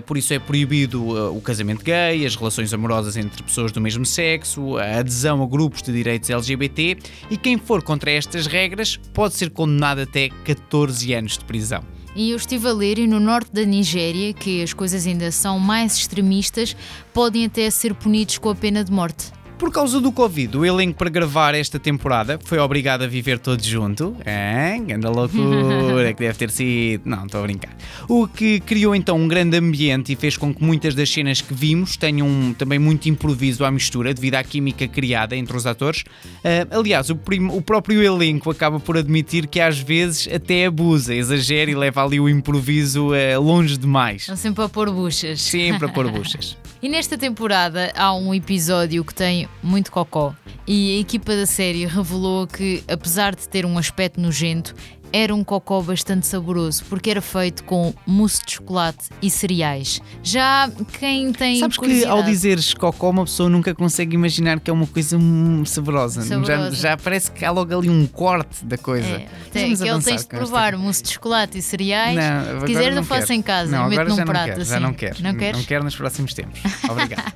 por 0.05 0.15
isso 0.15 0.31
é 0.31 0.37
proibido 0.37 1.01
o 1.35 1.41
casamento 1.41 1.70
gay, 1.79 2.25
as 2.25 2.35
relações 2.35 2.73
amorosas 2.73 3.15
entre 3.17 3.41
pessoas 3.43 3.71
do 3.71 3.79
mesmo 3.79 4.05
sexo, 4.05 4.77
a 4.77 4.99
adesão 4.99 5.41
a 5.41 5.47
grupos 5.47 5.81
de 5.81 5.91
direitos 5.91 6.29
LGBT 6.29 6.97
e 7.29 7.37
quem 7.37 7.57
for 7.57 7.81
contra 7.81 8.11
estas 8.11 8.47
regras 8.47 8.97
pode 9.13 9.35
ser 9.35 9.49
condenado 9.49 10.01
até 10.01 10.29
14 10.45 11.13
anos 11.13 11.37
de 11.37 11.45
prisão. 11.45 11.83
E 12.15 12.31
eu 12.31 12.37
estive 12.37 12.67
a 12.67 12.73
ler, 12.73 12.99
e 12.99 13.07
no 13.07 13.19
norte 13.19 13.51
da 13.53 13.63
Nigéria, 13.63 14.33
que 14.33 14.61
as 14.61 14.73
coisas 14.73 15.07
ainda 15.07 15.31
são 15.31 15.57
mais 15.57 15.95
extremistas, 15.95 16.75
podem 17.13 17.45
até 17.45 17.69
ser 17.69 17.93
punidos 17.93 18.37
com 18.37 18.49
a 18.49 18.55
pena 18.55 18.83
de 18.83 18.91
morte. 18.91 19.31
Por 19.61 19.71
causa 19.71 20.01
do 20.01 20.11
Covid, 20.11 20.57
o 20.57 20.65
elenco 20.65 20.97
para 20.97 21.07
gravar 21.07 21.53
esta 21.53 21.77
temporada 21.77 22.39
foi 22.43 22.57
obrigado 22.57 23.03
a 23.03 23.07
viver 23.07 23.37
todos 23.37 23.63
junto. 23.63 24.17
Hein? 24.25 24.91
Anda 24.91 25.07
loucura 25.07 26.11
que 26.15 26.19
deve 26.19 26.33
ter 26.33 26.49
sido. 26.49 27.03
Não, 27.05 27.27
estou 27.27 27.41
a 27.41 27.43
brincar. 27.43 27.77
O 28.09 28.27
que 28.27 28.59
criou 28.59 28.95
então 28.95 29.15
um 29.15 29.27
grande 29.27 29.55
ambiente 29.55 30.13
e 30.13 30.15
fez 30.15 30.35
com 30.35 30.51
que 30.51 30.63
muitas 30.63 30.95
das 30.95 31.11
cenas 31.11 31.41
que 31.41 31.53
vimos 31.53 31.95
tenham 31.95 32.55
também 32.57 32.79
muito 32.79 33.07
improviso 33.07 33.63
à 33.63 33.69
mistura, 33.69 34.15
devido 34.15 34.33
à 34.33 34.43
química 34.43 34.87
criada 34.87 35.35
entre 35.35 35.55
os 35.55 35.67
atores. 35.67 36.05
Uh, 36.43 36.79
aliás, 36.79 37.11
o, 37.11 37.19
o, 37.51 37.61
próprio 37.61 38.01
elenco 38.01 38.49
acaba 38.49 38.79
por 38.79 38.97
admitir 38.97 39.45
que 39.45 39.59
às 39.59 39.77
vezes 39.77 40.27
até 40.33 40.65
abusa, 40.65 41.13
exagera 41.13 41.69
e 41.69 41.75
leva 41.75 42.03
ali 42.03 42.19
o 42.19 42.27
improviso 42.27 43.09
uh, 43.09 43.39
longe 43.39 43.77
demais. 43.77 44.23
Estão 44.23 44.35
sempre 44.35 44.63
a 44.63 44.69
pôr 44.69 44.89
buchas. 44.89 45.39
Sempre 45.39 45.85
a 45.85 45.89
pôr 45.89 46.09
buchas. 46.09 46.57
e 46.81 46.89
nesta 46.89 47.17
temporada 47.17 47.91
há 47.95 48.13
um 48.13 48.33
episódio 48.33 49.05
que 49.05 49.13
tem 49.13 49.47
muito 49.61 49.91
cocó. 49.91 50.35
E 50.67 50.97
a 50.97 50.99
equipa 51.01 51.35
da 51.35 51.45
série 51.45 51.85
revelou 51.85 52.47
que, 52.47 52.83
apesar 52.87 53.35
de 53.35 53.47
ter 53.47 53.65
um 53.65 53.77
aspecto 53.77 54.19
nojento, 54.19 54.73
era 55.13 55.33
um 55.33 55.43
cocó 55.43 55.81
bastante 55.81 56.25
saboroso, 56.27 56.83
porque 56.85 57.09
era 57.09 57.21
feito 57.21 57.63
com 57.63 57.93
mousse 58.05 58.43
de 58.45 58.53
chocolate 58.53 59.09
e 59.21 59.29
cereais. 59.29 60.01
Já 60.23 60.69
quem 60.99 61.31
tem. 61.33 61.59
Sabes 61.59 61.77
que 61.77 62.05
ao 62.05 62.23
dizeres 62.23 62.73
cocó, 62.73 63.09
uma 63.09 63.25
pessoa 63.25 63.49
nunca 63.49 63.73
consegue 63.75 64.15
imaginar 64.15 64.59
que 64.59 64.69
é 64.69 64.73
uma 64.73 64.87
coisa 64.87 65.17
saborosa. 65.65 66.21
saborosa. 66.21 66.71
Já, 66.71 66.89
já, 66.89 66.97
parece 66.97 67.31
que 67.31 67.43
há 67.43 67.51
logo 67.51 67.77
ali 67.77 67.89
um 67.89 68.07
corte 68.07 68.63
da 68.65 68.77
coisa. 68.77 69.07
É, 69.07 69.27
tem, 69.51 69.75
que 69.75 69.87
ele 69.87 70.01
tens 70.01 70.21
de 70.21 70.27
provar 70.27 70.77
mousse 70.77 71.03
de 71.03 71.11
chocolate 71.11 71.57
e 71.57 71.61
cereais. 71.61 72.15
Não, 72.15 72.61
Se 72.61 72.65
quiser, 72.65 72.93
eu 72.93 73.03
faço 73.03 73.33
em 73.33 73.41
casa. 73.41 73.71
Não, 73.71 73.85
agora 73.85 74.09
num 74.09 74.15
já 74.15 74.25
prato, 74.25 74.39
não 74.39 74.45
quero, 74.45 74.61
assim. 74.61 74.71
já 74.71 74.79
não 74.79 74.93
quero. 74.93 75.23
Não, 75.23 75.35
queres? 75.35 75.57
não 75.57 75.65
quero 75.65 75.83
nos 75.83 75.95
próximos 75.95 76.33
tempos. 76.33 76.61
Obrigado. 76.89 77.33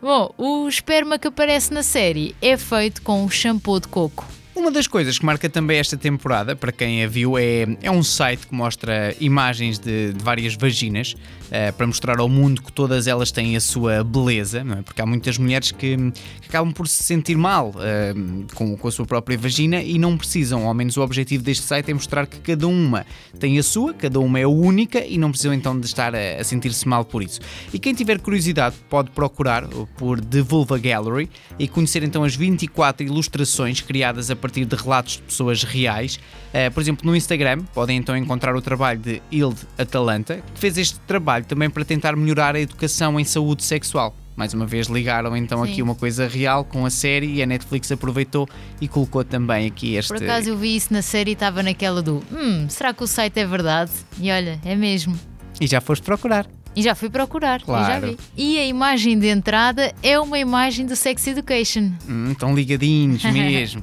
Bom, 0.00 0.32
o 0.36 0.68
esperma 0.68 1.18
que 1.18 1.26
aparece 1.26 1.72
na 1.72 1.82
série 1.82 2.36
é 2.40 2.56
feito 2.56 3.02
com 3.02 3.28
shampoo 3.28 3.80
de 3.80 3.88
coco. 3.88 4.24
Uma 4.56 4.70
das 4.70 4.86
coisas 4.86 5.18
que 5.18 5.26
marca 5.26 5.50
também 5.50 5.76
esta 5.76 5.98
temporada, 5.98 6.56
para 6.56 6.72
quem 6.72 7.04
a 7.04 7.06
viu, 7.06 7.36
é, 7.36 7.66
é 7.82 7.90
um 7.90 8.02
site 8.02 8.46
que 8.46 8.54
mostra 8.54 9.14
imagens 9.20 9.78
de, 9.78 10.14
de 10.14 10.24
várias 10.24 10.54
vaginas 10.54 11.12
uh, 11.12 11.72
para 11.74 11.86
mostrar 11.86 12.18
ao 12.18 12.26
mundo 12.26 12.62
que 12.62 12.72
todas 12.72 13.06
elas 13.06 13.30
têm 13.30 13.54
a 13.54 13.60
sua 13.60 14.02
beleza, 14.02 14.64
é? 14.66 14.80
porque 14.80 15.02
há 15.02 15.04
muitas 15.04 15.36
mulheres 15.36 15.72
que, 15.72 15.98
que 16.40 16.48
acabam 16.48 16.72
por 16.72 16.88
se 16.88 17.04
sentir 17.04 17.36
mal 17.36 17.68
uh, 17.68 18.54
com, 18.54 18.78
com 18.78 18.88
a 18.88 18.90
sua 18.90 19.04
própria 19.04 19.36
vagina 19.36 19.82
e 19.82 19.98
não 19.98 20.16
precisam, 20.16 20.66
ao 20.66 20.72
menos 20.72 20.96
o 20.96 21.02
objetivo 21.02 21.44
deste 21.44 21.64
site 21.66 21.90
é 21.90 21.94
mostrar 21.94 22.26
que 22.26 22.38
cada 22.38 22.66
uma 22.66 23.04
tem 23.38 23.58
a 23.58 23.62
sua, 23.62 23.92
cada 23.92 24.18
uma 24.20 24.40
é 24.40 24.46
única 24.46 25.04
e 25.04 25.18
não 25.18 25.28
precisam 25.28 25.52
então 25.52 25.78
de 25.78 25.84
estar 25.84 26.14
a, 26.14 26.40
a 26.40 26.42
sentir-se 26.42 26.88
mal 26.88 27.04
por 27.04 27.22
isso. 27.22 27.40
E 27.74 27.78
quem 27.78 27.92
tiver 27.92 28.18
curiosidade 28.20 28.74
pode 28.88 29.10
procurar 29.10 29.68
por 29.98 30.18
The 30.18 30.40
Vulva 30.40 30.78
Gallery 30.78 31.28
e 31.58 31.68
conhecer 31.68 32.02
então 32.02 32.24
as 32.24 32.34
24 32.34 33.06
ilustrações 33.06 33.82
criadas 33.82 34.30
a 34.30 34.45
partir 34.46 34.64
de 34.64 34.76
relatos 34.76 35.14
de 35.14 35.22
pessoas 35.22 35.62
reais. 35.64 36.20
Uh, 36.54 36.70
por 36.72 36.80
exemplo, 36.80 37.04
no 37.04 37.16
Instagram 37.16 37.62
podem 37.74 37.96
então 37.96 38.16
encontrar 38.16 38.54
o 38.54 38.62
trabalho 38.62 38.98
de 38.98 39.20
Hilde 39.30 39.60
Atalanta, 39.76 40.42
que 40.54 40.60
fez 40.60 40.78
este 40.78 40.98
trabalho 41.00 41.44
também 41.44 41.68
para 41.68 41.84
tentar 41.84 42.14
melhorar 42.16 42.54
a 42.54 42.60
educação 42.60 43.18
em 43.18 43.24
saúde 43.24 43.64
sexual. 43.64 44.14
Mais 44.36 44.52
uma 44.52 44.66
vez 44.66 44.86
ligaram 44.86 45.34
então 45.34 45.64
Sim. 45.64 45.72
aqui 45.72 45.82
uma 45.82 45.94
coisa 45.94 46.28
real 46.28 46.62
com 46.62 46.84
a 46.84 46.90
série 46.90 47.26
e 47.34 47.42
a 47.42 47.46
Netflix 47.46 47.90
aproveitou 47.90 48.46
e 48.80 48.86
colocou 48.86 49.24
também 49.24 49.66
aqui 49.66 49.94
este. 49.94 50.08
Por 50.08 50.22
acaso 50.22 50.50
eu 50.50 50.56
vi 50.56 50.76
isso 50.76 50.92
na 50.92 51.00
série 51.00 51.30
e 51.30 51.32
estava 51.32 51.62
naquela 51.62 52.02
do 52.02 52.22
hum, 52.30 52.68
será 52.68 52.92
que 52.92 53.02
o 53.02 53.06
site 53.06 53.40
é 53.40 53.46
verdade? 53.46 53.90
E 54.20 54.30
olha, 54.30 54.60
é 54.64 54.76
mesmo. 54.76 55.18
E 55.58 55.66
já 55.66 55.80
foste 55.80 56.02
procurar. 56.02 56.46
E 56.76 56.82
já 56.82 56.94
fui 56.94 57.08
procurar, 57.08 57.62
claro. 57.62 57.84
e 57.84 57.86
já 57.86 58.06
vi. 58.06 58.18
E 58.36 58.58
a 58.58 58.66
imagem 58.66 59.18
de 59.18 59.28
entrada 59.28 59.94
é 60.02 60.20
uma 60.20 60.38
imagem 60.38 60.84
do 60.84 60.94
Sex 60.94 61.26
Education. 61.26 61.92
Hum, 62.06 62.32
estão 62.32 62.54
ligadinhos 62.54 63.24
mesmo. 63.32 63.82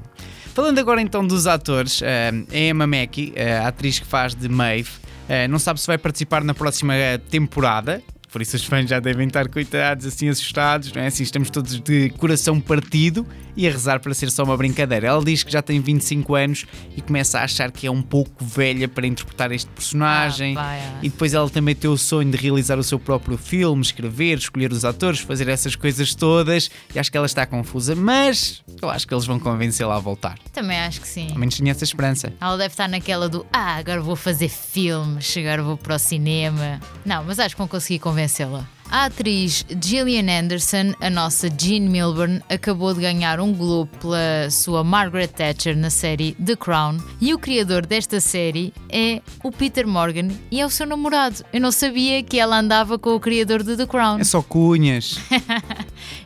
Falando 0.54 0.78
agora 0.78 1.02
então 1.02 1.26
dos 1.26 1.48
atores, 1.48 2.00
uh, 2.02 2.06
a 2.52 2.56
Emma 2.56 2.86
Mackey, 2.86 3.34
uh, 3.36 3.64
a 3.64 3.70
atriz 3.70 3.98
que 3.98 4.06
faz 4.06 4.36
de 4.36 4.48
Maeve, 4.48 4.92
uh, 4.92 5.50
não 5.50 5.58
sabe 5.58 5.82
se 5.82 5.88
vai 5.88 5.98
participar 5.98 6.44
na 6.44 6.54
próxima 6.54 6.94
temporada. 7.32 8.04
Por 8.34 8.42
isso 8.42 8.56
os 8.56 8.66
fãs 8.66 8.90
já 8.90 9.00
devem 9.00 9.28
estar 9.28 9.48
coitados, 9.48 10.08
assim 10.08 10.28
assustados, 10.28 10.92
não 10.92 11.04
é? 11.04 11.06
Assim, 11.06 11.22
estamos 11.22 11.52
todos 11.52 11.80
de 11.80 12.10
coração 12.18 12.60
partido 12.60 13.24
e 13.56 13.68
a 13.68 13.72
rezar 13.72 14.00
para 14.00 14.12
ser 14.16 14.32
só 14.32 14.44
uma 14.44 14.58
brincadeira. 14.58 15.06
Ela 15.06 15.24
diz 15.24 15.44
que 15.44 15.52
já 15.52 15.62
tem 15.62 15.80
25 15.80 16.34
anos 16.34 16.66
e 16.98 17.02
começa 17.02 17.40
a 17.40 17.44
achar 17.44 17.72
que 17.72 17.86
é 17.86 17.92
um 17.92 18.02
pouco 18.02 18.44
velha 18.44 18.88
para 18.88 19.06
interpretar 19.06 19.52
este 19.52 19.70
personagem. 19.70 20.58
Ah, 20.58 20.80
ah. 20.82 21.00
e 21.04 21.10
depois 21.10 21.36
ela 21.36 21.48
também 21.48 21.76
tem 21.76 21.88
o 21.90 21.96
sonho 21.96 22.32
de 22.32 22.38
realizar 22.38 22.80
o 22.80 22.84
seu 22.84 22.98
próprio 22.98 23.38
filme, 23.38 23.84
escrever, 23.84 24.40
escolher 24.40 24.72
os 24.72 24.84
atores, 24.84 25.20
fazer 25.20 25.48
essas 25.48 25.76
coisas 25.76 26.16
todas. 26.16 26.72
E 26.96 26.98
acho 26.98 27.12
que 27.12 27.18
ela 27.18 27.28
está 27.28 27.46
confusa, 27.46 27.96
mas 27.96 28.64
eu 28.82 28.90
acho 28.90 29.08
que 29.08 29.14
eles 29.14 29.26
vão 29.26 29.40
convencê-la 29.40 29.96
a 29.96 30.00
voltar. 30.00 30.40
Também 30.52 30.80
acho 30.80 31.02
que 31.02 31.08
sim. 31.08 31.28
Ao 31.30 31.38
menos 31.38 31.56
tinha 31.56 31.72
essa 31.72 31.84
esperança. 31.84 32.34
Ela 32.42 32.58
deve 32.58 32.74
estar 32.74 32.90
naquela 32.90 33.30
do 33.30 33.46
Ah, 33.54 33.76
agora 33.76 34.02
vou 34.02 34.16
fazer 34.16 34.50
filmes, 34.50 35.38
agora 35.38 35.62
vou 35.62 35.78
para 35.78 35.96
o 35.96 36.00
cinema. 36.00 36.80
Não, 37.06 37.24
mas 37.24 37.40
acho 37.40 37.54
que 37.56 37.60
vão 37.60 37.68
conseguir 37.68 38.00
convencê-la. 38.24 38.66
A 38.90 39.06
atriz 39.06 39.66
Gillian 39.82 40.30
Anderson, 40.40 40.94
a 41.02 41.10
nossa 41.10 41.50
Jean 41.50 41.90
Milburn, 41.90 42.42
acabou 42.48 42.94
de 42.94 43.02
ganhar 43.02 43.40
um 43.40 43.52
Globo 43.52 43.90
pela 44.00 44.50
sua 44.52 44.84
Margaret 44.84 45.30
Thatcher 45.30 45.76
na 45.76 45.90
série 45.90 46.34
The 46.34 46.56
Crown 46.56 46.98
e 47.20 47.34
o 47.34 47.40
criador 47.40 47.88
desta 47.88 48.20
série 48.20 48.72
é 48.90 49.20
o 49.44 49.52
Peter 49.52 49.88
Morgan 49.88 50.28
e 50.52 50.62
é 50.62 50.66
o 50.66 50.70
seu 50.70 50.86
namorado. 50.86 51.44
Eu 51.52 51.60
não 51.60 51.72
sabia 51.72 52.22
que 52.22 52.40
ela 52.40 52.60
andava 52.60 53.00
com 53.00 53.16
o 53.16 53.20
criador 53.20 53.64
de 53.64 53.76
The 53.76 53.88
Crown. 53.88 54.20
É 54.20 54.24
só 54.24 54.42
cunhas. 54.42 55.18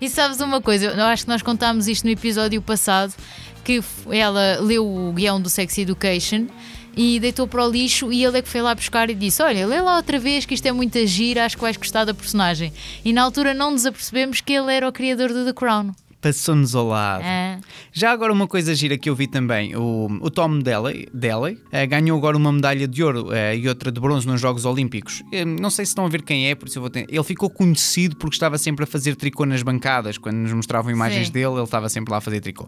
E 0.02 0.10
sabes 0.10 0.40
uma 0.42 0.60
coisa, 0.60 0.88
eu 0.88 1.06
acho 1.06 1.24
que 1.24 1.30
nós 1.30 1.42
contámos 1.42 1.88
isto 1.88 2.04
no 2.04 2.12
episódio 2.12 2.62
passado, 2.62 3.14
que 3.64 3.82
ela 4.10 4.60
leu 4.60 4.86
o 4.86 5.14
guião 5.14 5.40
do 5.40 5.50
Sex 5.50 5.78
Education 5.78 6.48
e 6.98 7.20
deitou 7.20 7.48
para 7.48 7.64
o 7.64 7.70
lixo 7.70 8.12
e 8.12 8.26
ele 8.26 8.40
é 8.40 8.42
que 8.42 8.50
foi 8.50 8.62
lá 8.62 8.74
buscar 8.74 9.10
e 9.10 9.14
disse: 9.14 9.42
Olha, 9.44 9.68
lê 9.68 9.80
lá 9.80 9.98
outra 9.98 10.18
vez 10.18 10.46
que 10.46 10.56
isto 10.56 10.66
é 10.66 10.72
muita 10.72 11.06
gira, 11.06 11.46
acho 11.46 11.56
que 11.56 11.62
vais 11.62 11.78
gostar 11.78 12.04
da 12.04 12.14
personagem. 12.14 12.74
E 13.06 13.14
na 13.14 13.22
altura 13.22 13.54
não 13.54 13.70
nos 13.70 13.86
apercebemos 13.86 14.42
que 14.42 14.54
ele 14.54 14.74
era 14.74 14.90
o 14.90 14.92
criador 14.92 15.32
de 15.32 15.46
The 15.46 15.54
Crown. 15.54 15.94
Passou-nos 16.20 16.74
ao 16.74 16.88
lado. 16.88 17.24
Ah, 17.24 17.60
Já 17.92 18.12
agora 18.12 18.34
uma 18.34 18.48
coisa 18.48 18.74
gira 18.74 18.98
que 18.98 19.08
eu 19.10 19.16
vi 19.16 19.28
também, 19.28 19.76
o, 19.76 20.08
o 20.20 20.32
Tom 20.32 20.60
Daly 20.60 21.08
eh, 21.72 21.86
ganhou 21.86 22.18
agora 22.18 22.36
uma 22.36 22.52
medalha 22.52 22.88
de 22.88 23.04
ouro 23.04 23.32
eh, 23.32 23.56
e 23.56 23.68
outra 23.70 23.92
de 23.92 24.00
bronze 24.00 24.26
nos 24.26 24.42
Jogos 24.42 24.66
Olímpicos. 24.66 25.24
Eh, 25.32 25.46
não 25.46 25.70
sei 25.70 25.86
se 25.86 25.92
estão 25.92 26.06
a 26.06 26.10
ver 26.10 26.24
quem 26.24 26.50
é, 26.50 26.56
por 26.56 26.68
isso 26.68 26.80
eu 26.80 26.82
vou 26.82 26.90
ter... 26.90 27.06
Ele 27.08 27.24
ficou 27.24 27.50
conhecido 27.50 28.16
porque 28.18 28.36
estava 28.36 28.58
sempre 28.58 28.84
a 28.84 28.88
fazer 28.88 29.16
tricô 29.16 29.46
nas 29.46 29.62
bancadas. 29.62 30.18
Quando 30.18 30.38
nos 30.38 30.54
mostravam 30.54 30.92
imagens 30.92 31.28
Sim. 31.28 31.34
dele, 31.34 31.54
ele 31.54 31.64
estava 31.64 31.88
sempre 31.88 32.12
lá 32.12 32.18
a 32.18 32.22
fazer 32.22 32.42
tricô. 32.42 32.68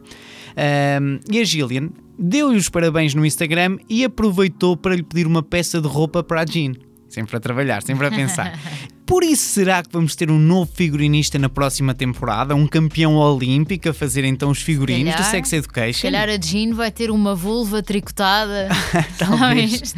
Ahm, 0.55 1.19
e 1.31 1.39
a 1.39 1.43
Gillian 1.43 1.89
deu-lhe 2.19 2.57
os 2.57 2.69
parabéns 2.69 3.15
no 3.15 3.25
Instagram 3.25 3.77
e 3.89 4.05
aproveitou 4.05 4.77
para 4.77 4.95
lhe 4.95 5.03
pedir 5.03 5.25
uma 5.25 5.41
peça 5.41 5.81
de 5.81 5.87
roupa 5.87 6.21
para 6.21 6.41
a 6.41 6.45
Jean. 6.45 6.73
Sempre 7.07 7.35
a 7.35 7.39
trabalhar, 7.39 7.81
sempre 7.81 8.05
a 8.05 8.11
pensar. 8.11 8.59
Por 9.09 9.23
isso, 9.23 9.41
será 9.55 9.81
que 9.81 9.89
vamos 9.91 10.15
ter 10.15 10.29
um 10.29 10.37
novo 10.37 10.71
figurinista 10.71 11.39
na 11.39 11.49
próxima 11.49 11.95
temporada? 11.95 12.53
Um 12.55 12.67
campeão 12.67 13.15
olímpico 13.15 13.89
a 13.89 13.93
fazer 13.93 14.23
então 14.23 14.51
os 14.51 14.61
figurinos 14.61 15.13
do 15.13 15.17
calhar- 15.17 15.31
Sex 15.31 15.51
Education? 15.53 15.93
se 15.93 16.01
calhar 16.03 16.29
a 16.29 16.37
Jean 16.39 16.75
vai 16.75 16.91
ter 16.91 17.09
uma 17.09 17.33
vulva 17.33 17.81
tricotada. 17.81 18.69
Talvez. 19.17 19.95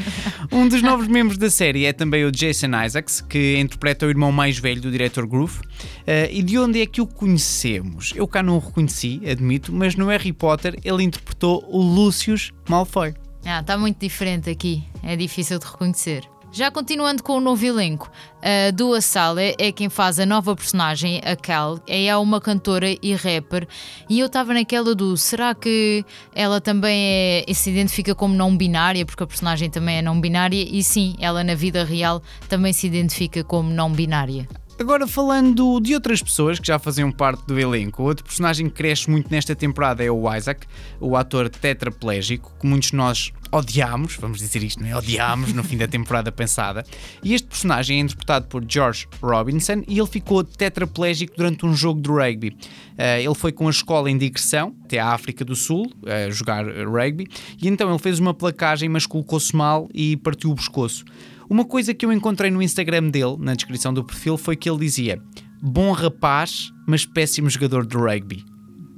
Um 0.49 0.65
dos 0.65 0.81
novos 0.81 1.09
membros 1.09 1.37
da 1.37 1.49
série 1.49 1.83
é 1.83 1.91
também 1.91 2.23
o 2.23 2.31
Jason 2.31 2.69
Isaacs, 2.85 3.19
que 3.19 3.57
interpreta 3.59 4.05
o 4.05 4.09
irmão 4.09 4.31
mais 4.31 4.57
velho 4.57 4.79
do 4.79 4.89
diretor 4.89 5.27
Groove. 5.27 5.59
Eh, 6.07 6.29
e 6.31 6.41
de 6.41 6.57
onde 6.57 6.79
é 6.81 6.85
que 6.85 7.01
o 7.01 7.05
conhecemos? 7.05 8.13
Eu 8.15 8.25
cá 8.29 8.41
não 8.41 8.55
o 8.55 8.59
reconheci, 8.59 9.21
admito, 9.29 9.73
mas 9.73 9.93
no 9.93 10.07
Harry 10.07 10.31
Potter 10.31 10.79
ele 10.85 11.03
interpretou 11.03 11.65
o 11.69 11.81
Lucius 11.81 12.51
Malfoy. 12.69 13.13
Ah, 13.45 13.59
está 13.59 13.77
muito 13.77 13.99
diferente 13.99 14.49
aqui. 14.49 14.85
É 15.03 15.17
difícil 15.17 15.59
de 15.59 15.65
reconhecer. 15.65 16.30
Já 16.53 16.69
continuando 16.69 17.23
com 17.23 17.37
o 17.37 17.39
novo 17.39 17.65
elenco, 17.65 18.11
a 18.41 18.71
Dua 18.71 18.99
Saleh 18.99 19.55
é 19.57 19.71
quem 19.71 19.87
faz 19.87 20.19
a 20.19 20.25
nova 20.25 20.53
personagem, 20.53 21.21
a 21.23 21.33
Cal. 21.33 21.79
É 21.87 22.13
uma 22.17 22.41
cantora 22.41 22.87
e 23.01 23.15
rapper. 23.15 23.65
E 24.09 24.19
eu 24.19 24.25
estava 24.27 24.53
naquela 24.53 24.93
do 24.93 25.15
será 25.15 25.55
que 25.55 26.03
ela 26.35 26.59
também 26.59 27.45
é, 27.47 27.53
se 27.53 27.69
identifica 27.69 28.13
como 28.13 28.35
não 28.35 28.57
binária, 28.57 29.05
porque 29.05 29.23
a 29.23 29.27
personagem 29.27 29.69
também 29.69 29.99
é 29.99 30.01
não 30.01 30.19
binária? 30.19 30.61
E 30.61 30.83
sim, 30.83 31.15
ela 31.19 31.41
na 31.41 31.55
vida 31.55 31.85
real 31.85 32.21
também 32.49 32.73
se 32.73 32.85
identifica 32.85 33.45
como 33.45 33.69
não 33.69 33.89
binária. 33.89 34.45
Agora 34.81 35.05
falando 35.05 35.79
de 35.79 35.93
outras 35.93 36.23
pessoas 36.23 36.57
que 36.57 36.65
já 36.65 36.79
faziam 36.79 37.11
parte 37.11 37.45
do 37.45 37.59
elenco, 37.59 38.01
outro 38.01 38.25
personagem 38.25 38.67
que 38.67 38.73
cresce 38.73 39.11
muito 39.11 39.29
nesta 39.29 39.55
temporada 39.55 40.03
é 40.03 40.09
o 40.09 40.35
Isaac, 40.35 40.65
o 40.99 41.15
ator 41.15 41.49
tetraplégico, 41.49 42.51
que 42.59 42.65
muitos 42.65 42.89
de 42.89 42.95
nós 42.95 43.31
odiámos, 43.51 44.15
vamos 44.15 44.39
dizer 44.39 44.63
isto, 44.63 44.81
não 44.81 44.89
é? 44.89 44.97
Odiámos 44.97 45.53
no 45.53 45.63
fim 45.63 45.77
da 45.77 45.87
temporada 45.87 46.31
passada. 46.31 46.83
E 47.23 47.35
este 47.35 47.47
personagem 47.47 47.97
é 47.97 47.99
interpretado 48.01 48.47
por 48.47 48.65
George 48.67 49.07
Robinson 49.21 49.83
e 49.87 49.99
ele 49.99 50.07
ficou 50.07 50.43
tetraplégico 50.43 51.35
durante 51.37 51.63
um 51.63 51.75
jogo 51.75 52.01
de 52.01 52.09
rugby. 52.09 52.57
Eh, 52.97 53.21
ele 53.21 53.35
foi 53.35 53.51
com 53.51 53.67
a 53.67 53.69
escola 53.69 54.09
em 54.09 54.17
digressão 54.17 54.73
até 54.83 54.97
à 54.97 55.09
África 55.09 55.45
do 55.45 55.55
Sul 55.55 55.91
a 56.07 56.31
jogar 56.31 56.65
rugby 56.65 57.27
e 57.61 57.67
então 57.67 57.87
ele 57.87 57.99
fez 57.99 58.17
uma 58.17 58.33
placagem, 58.33 58.89
mas 58.89 59.05
colocou-se 59.05 59.55
mal 59.55 59.87
e 59.93 60.17
partiu 60.17 60.49
o 60.49 60.55
pescoço. 60.55 61.05
Uma 61.51 61.65
coisa 61.65 61.93
que 61.93 62.05
eu 62.05 62.13
encontrei 62.13 62.49
no 62.49 62.61
Instagram 62.61 63.09
dele, 63.09 63.35
na 63.37 63.53
descrição 63.53 63.93
do 63.93 64.05
perfil, 64.05 64.37
foi 64.37 64.55
que 64.55 64.69
ele 64.69 64.79
dizia: 64.79 65.21
Bom 65.61 65.91
rapaz, 65.91 66.71
mas 66.87 67.05
péssimo 67.05 67.49
jogador 67.49 67.85
de 67.85 67.97
rugby. 67.97 68.45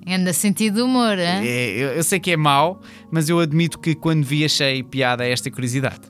Anda 0.07 0.31
sentido 0.33 0.75
de 0.75 0.81
humor, 0.83 1.17
hein? 1.17 1.47
É, 1.47 1.69
eu, 1.71 1.87
eu 1.93 2.03
sei 2.03 2.19
que 2.19 2.29
é 2.29 2.37
mau, 2.37 2.79
mas 3.11 3.27
eu 3.27 3.39
admito 3.39 3.79
que 3.79 3.95
quando 3.95 4.23
vi 4.23 4.45
achei 4.45 4.83
piada 4.83 5.23
a 5.23 5.27
esta 5.27 5.49
curiosidade. 5.49 6.01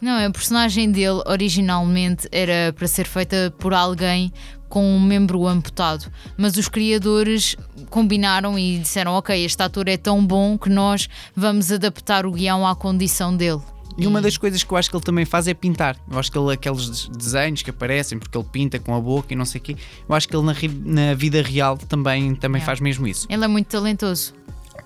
Não, 0.00 0.24
a 0.24 0.30
personagem 0.30 0.88
dele 0.92 1.20
originalmente 1.26 2.28
era 2.30 2.72
para 2.72 2.86
ser 2.86 3.08
feita 3.08 3.52
por 3.58 3.74
alguém 3.74 4.32
com 4.68 4.84
um 4.84 5.00
membro 5.00 5.48
amputado, 5.48 6.08
mas 6.36 6.56
os 6.56 6.68
criadores 6.68 7.56
combinaram 7.90 8.56
e 8.56 8.78
disseram: 8.78 9.14
Ok, 9.14 9.36
este 9.44 9.60
ator 9.64 9.88
é 9.88 9.96
tão 9.96 10.24
bom 10.24 10.56
que 10.56 10.70
nós 10.70 11.08
vamos 11.34 11.72
adaptar 11.72 12.24
o 12.24 12.30
guião 12.30 12.64
à 12.64 12.76
condição 12.76 13.36
dele. 13.36 13.62
E 13.98 14.06
uma 14.06 14.22
das 14.22 14.36
coisas 14.36 14.62
que 14.62 14.72
eu 14.72 14.78
acho 14.78 14.88
que 14.88 14.96
ele 14.96 15.04
também 15.04 15.24
faz 15.24 15.48
é 15.48 15.54
pintar. 15.54 15.96
Eu 16.10 16.18
acho 16.18 16.30
que 16.30 16.38
ele, 16.38 16.52
aqueles 16.52 16.88
des- 16.88 17.08
desenhos 17.08 17.62
que 17.62 17.70
aparecem, 17.70 18.18
porque 18.18 18.38
ele 18.38 18.46
pinta 18.50 18.78
com 18.78 18.94
a 18.94 19.00
boca 19.00 19.32
e 19.32 19.36
não 19.36 19.44
sei 19.44 19.60
o 19.60 19.64
quê, 19.64 19.76
eu 20.08 20.14
acho 20.14 20.28
que 20.28 20.36
ele 20.36 20.46
na, 20.46 20.54
na 20.84 21.14
vida 21.14 21.42
real 21.42 21.76
também, 21.76 22.34
também 22.34 22.60
Yeah. 22.60 22.66
faz 22.66 22.80
mesmo 22.80 23.06
isso. 23.06 23.26
Ele 23.28 23.44
é 23.44 23.48
muito 23.48 23.66
talentoso. 23.66 24.32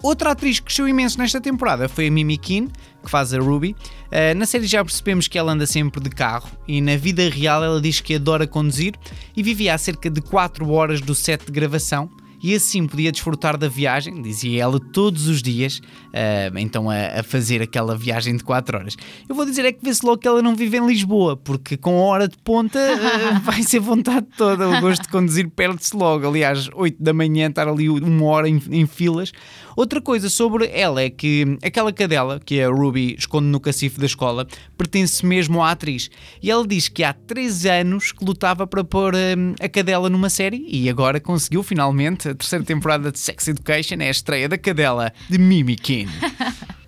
Outra 0.02 0.32
atriz 0.32 0.58
que 0.58 0.64
cresceu 0.66 0.88
imenso 0.88 1.16
nesta 1.18 1.40
temporada 1.40 1.88
foi 1.88 2.08
a 2.08 2.10
Mimi 2.10 2.36
Keane, 2.36 2.70
que 3.04 3.08
faz 3.10 3.32
a 3.32 3.38
Ruby. 3.38 3.76
Uh, 4.10 4.34
na 4.36 4.46
série 4.46 4.66
já 4.66 4.84
percebemos 4.84 5.28
que 5.28 5.38
ela 5.38 5.52
anda 5.52 5.64
sempre 5.66 6.00
de 6.00 6.10
carro 6.10 6.50
e 6.66 6.80
na 6.80 6.96
vida 6.96 7.28
real 7.28 7.62
ela 7.62 7.80
diz 7.80 8.00
que 8.00 8.16
adora 8.16 8.44
conduzir 8.46 8.94
e 9.36 9.42
vivia 9.44 9.74
a 9.74 9.78
cerca 9.78 10.10
de 10.10 10.20
4 10.20 10.68
horas 10.70 11.00
do 11.00 11.14
set 11.14 11.44
de 11.46 11.52
gravação. 11.52 12.10
E 12.42 12.52
assim 12.56 12.84
podia 12.88 13.12
desfrutar 13.12 13.56
da 13.56 13.68
viagem, 13.68 14.20
dizia 14.20 14.62
ela, 14.64 14.80
todos 14.80 15.28
os 15.28 15.40
dias, 15.40 15.80
uh, 16.12 16.58
então 16.58 16.88
a, 16.90 17.20
a 17.20 17.22
fazer 17.22 17.62
aquela 17.62 17.96
viagem 17.96 18.36
de 18.36 18.44
4 18.44 18.78
horas. 18.78 18.96
Eu 19.28 19.34
vou 19.34 19.44
dizer 19.44 19.64
é 19.64 19.72
que 19.72 19.82
vê-se 19.82 20.04
logo 20.04 20.18
que 20.18 20.28
ela 20.28 20.42
não 20.42 20.54
vive 20.54 20.76
em 20.76 20.86
Lisboa, 20.86 21.36
porque 21.36 21.76
com 21.76 21.98
a 21.98 22.04
hora 22.04 22.28
de 22.28 22.36
ponta 22.38 22.78
uh, 22.78 23.40
vai 23.44 23.62
ser 23.62 23.80
vontade 23.80 24.26
toda. 24.36 24.68
O 24.68 24.80
gosto 24.80 25.02
de 25.02 25.08
conduzir 25.08 25.48
perde-se 25.50 25.96
logo. 25.96 26.26
Aliás, 26.26 26.68
8 26.74 27.02
da 27.02 27.12
manhã 27.12 27.48
estar 27.48 27.68
ali 27.68 27.88
uma 27.88 28.24
hora 28.26 28.48
em, 28.48 28.60
em 28.70 28.86
filas. 28.86 29.32
Outra 29.76 30.00
coisa 30.00 30.28
sobre 30.28 30.70
ela 30.72 31.00
é 31.00 31.08
que 31.08 31.56
aquela 31.62 31.92
cadela 31.92 32.38
que 32.38 32.60
a 32.60 32.68
Ruby 32.68 33.16
esconde 33.18 33.46
no 33.46 33.58
cacifo 33.58 33.98
da 33.98 34.06
escola 34.06 34.46
pertence 34.76 35.24
mesmo 35.24 35.62
à 35.62 35.70
atriz. 35.70 36.10
E 36.42 36.50
ela 36.50 36.66
diz 36.66 36.88
que 36.88 37.02
há 37.02 37.12
3 37.12 37.66
anos 37.66 38.12
que 38.12 38.24
lutava 38.24 38.66
para 38.66 38.84
pôr 38.84 39.14
hum, 39.14 39.54
a 39.60 39.68
cadela 39.68 40.10
numa 40.10 40.28
série 40.28 40.66
e 40.68 40.90
agora 40.90 41.20
conseguiu 41.20 41.62
finalmente. 41.62 42.28
A 42.28 42.34
terceira 42.34 42.64
temporada 42.64 43.10
de 43.10 43.18
Sex 43.18 43.48
Education 43.48 43.96
é 44.00 44.08
a 44.08 44.10
estreia 44.10 44.48
da 44.48 44.58
cadela 44.58 45.12
de 45.28 45.38
Mimi 45.38 45.76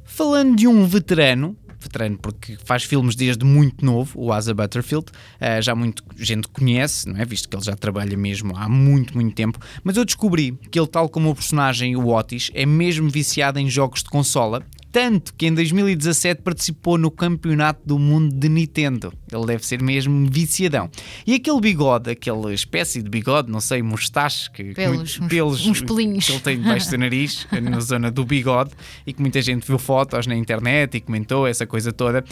Falando 0.05 0.57
de 0.57 0.69
um 0.69 0.87
veterano, 0.87 1.57
veterano 1.79 2.19
porque 2.19 2.57
faz 2.65 2.85
filmes 2.85 3.15
desde 3.15 3.45
muito 3.45 3.85
novo, 3.85 4.21
o 4.21 4.33
Asa 4.33 4.55
Butterfield, 4.55 5.07
eh, 5.41 5.61
já 5.63 5.75
muita 5.75 6.03
gente 6.17 6.49
conhece, 6.49 7.09
não 7.09 7.21
é? 7.21 7.25
Visto 7.25 7.49
que 7.49 7.57
ele 7.57 7.65
já 7.65 7.77
trabalha 7.77 8.17
mesmo 8.17 8.57
há 8.57 8.69
muito, 8.69 9.15
muito 9.15 9.35
tempo. 9.35 9.59
Mas 9.83 9.97
eu 9.97 10.05
descobri 10.05 10.59
que 10.71 10.79
ele, 10.79 10.89
tal 10.89 11.09
como 11.09 11.31
o 11.31 11.35
personagem 11.35 11.97
o 11.97 12.09
Otis, 12.09 12.51
é 12.55 12.67
mesmo 12.67 13.09
viciado 13.09 13.59
em 13.59 13.69
jogos 13.69 14.03
de 14.03 14.11
consola. 14.11 14.65
Tanto 14.95 15.35
que 15.35 15.47
em 15.49 15.53
2017 15.53 16.41
participou 16.43 16.97
no 16.97 17.11
Campeonato 17.11 17.81
do 17.85 17.99
Mundo 17.99 18.33
de 18.33 18.49
Nintendo. 18.49 19.13
Ele 19.33 19.45
deve 19.45 19.67
ser 19.67 19.83
mesmo 19.83 20.31
viciadão. 20.31 20.89
E 21.27 21.35
aquele 21.35 21.61
bigode, 21.61 22.11
aquela 22.13 22.55
espécie 22.55 23.03
de 23.03 23.11
bigode, 23.11 23.51
não 23.51 23.59
sei, 23.61 23.83
mustache, 23.83 24.49
que, 24.53 24.73
Pelos, 24.73 25.19
uns- 25.19 25.27
pelos 25.27 25.67
uns 25.67 25.81
pelinhos. 25.81 26.27
que 26.27 26.31
ele 26.33 26.41
tem 26.41 26.61
debaixo 26.63 26.89
do 26.91 26.99
nariz, 26.99 27.45
na 27.61 27.81
zona 27.81 28.09
do 28.09 28.25
bigode, 28.25 28.71
e 29.05 29.13
que 29.13 29.21
muita 29.21 29.43
gente 29.43 29.67
viu 29.67 29.81
fotos 29.81 30.29
na 30.29 30.37
internet 30.37 30.97
e 30.97 31.01
comentou 31.01 31.45
essa 31.45 31.67
coisa 31.67 31.93
toda. 31.93 32.25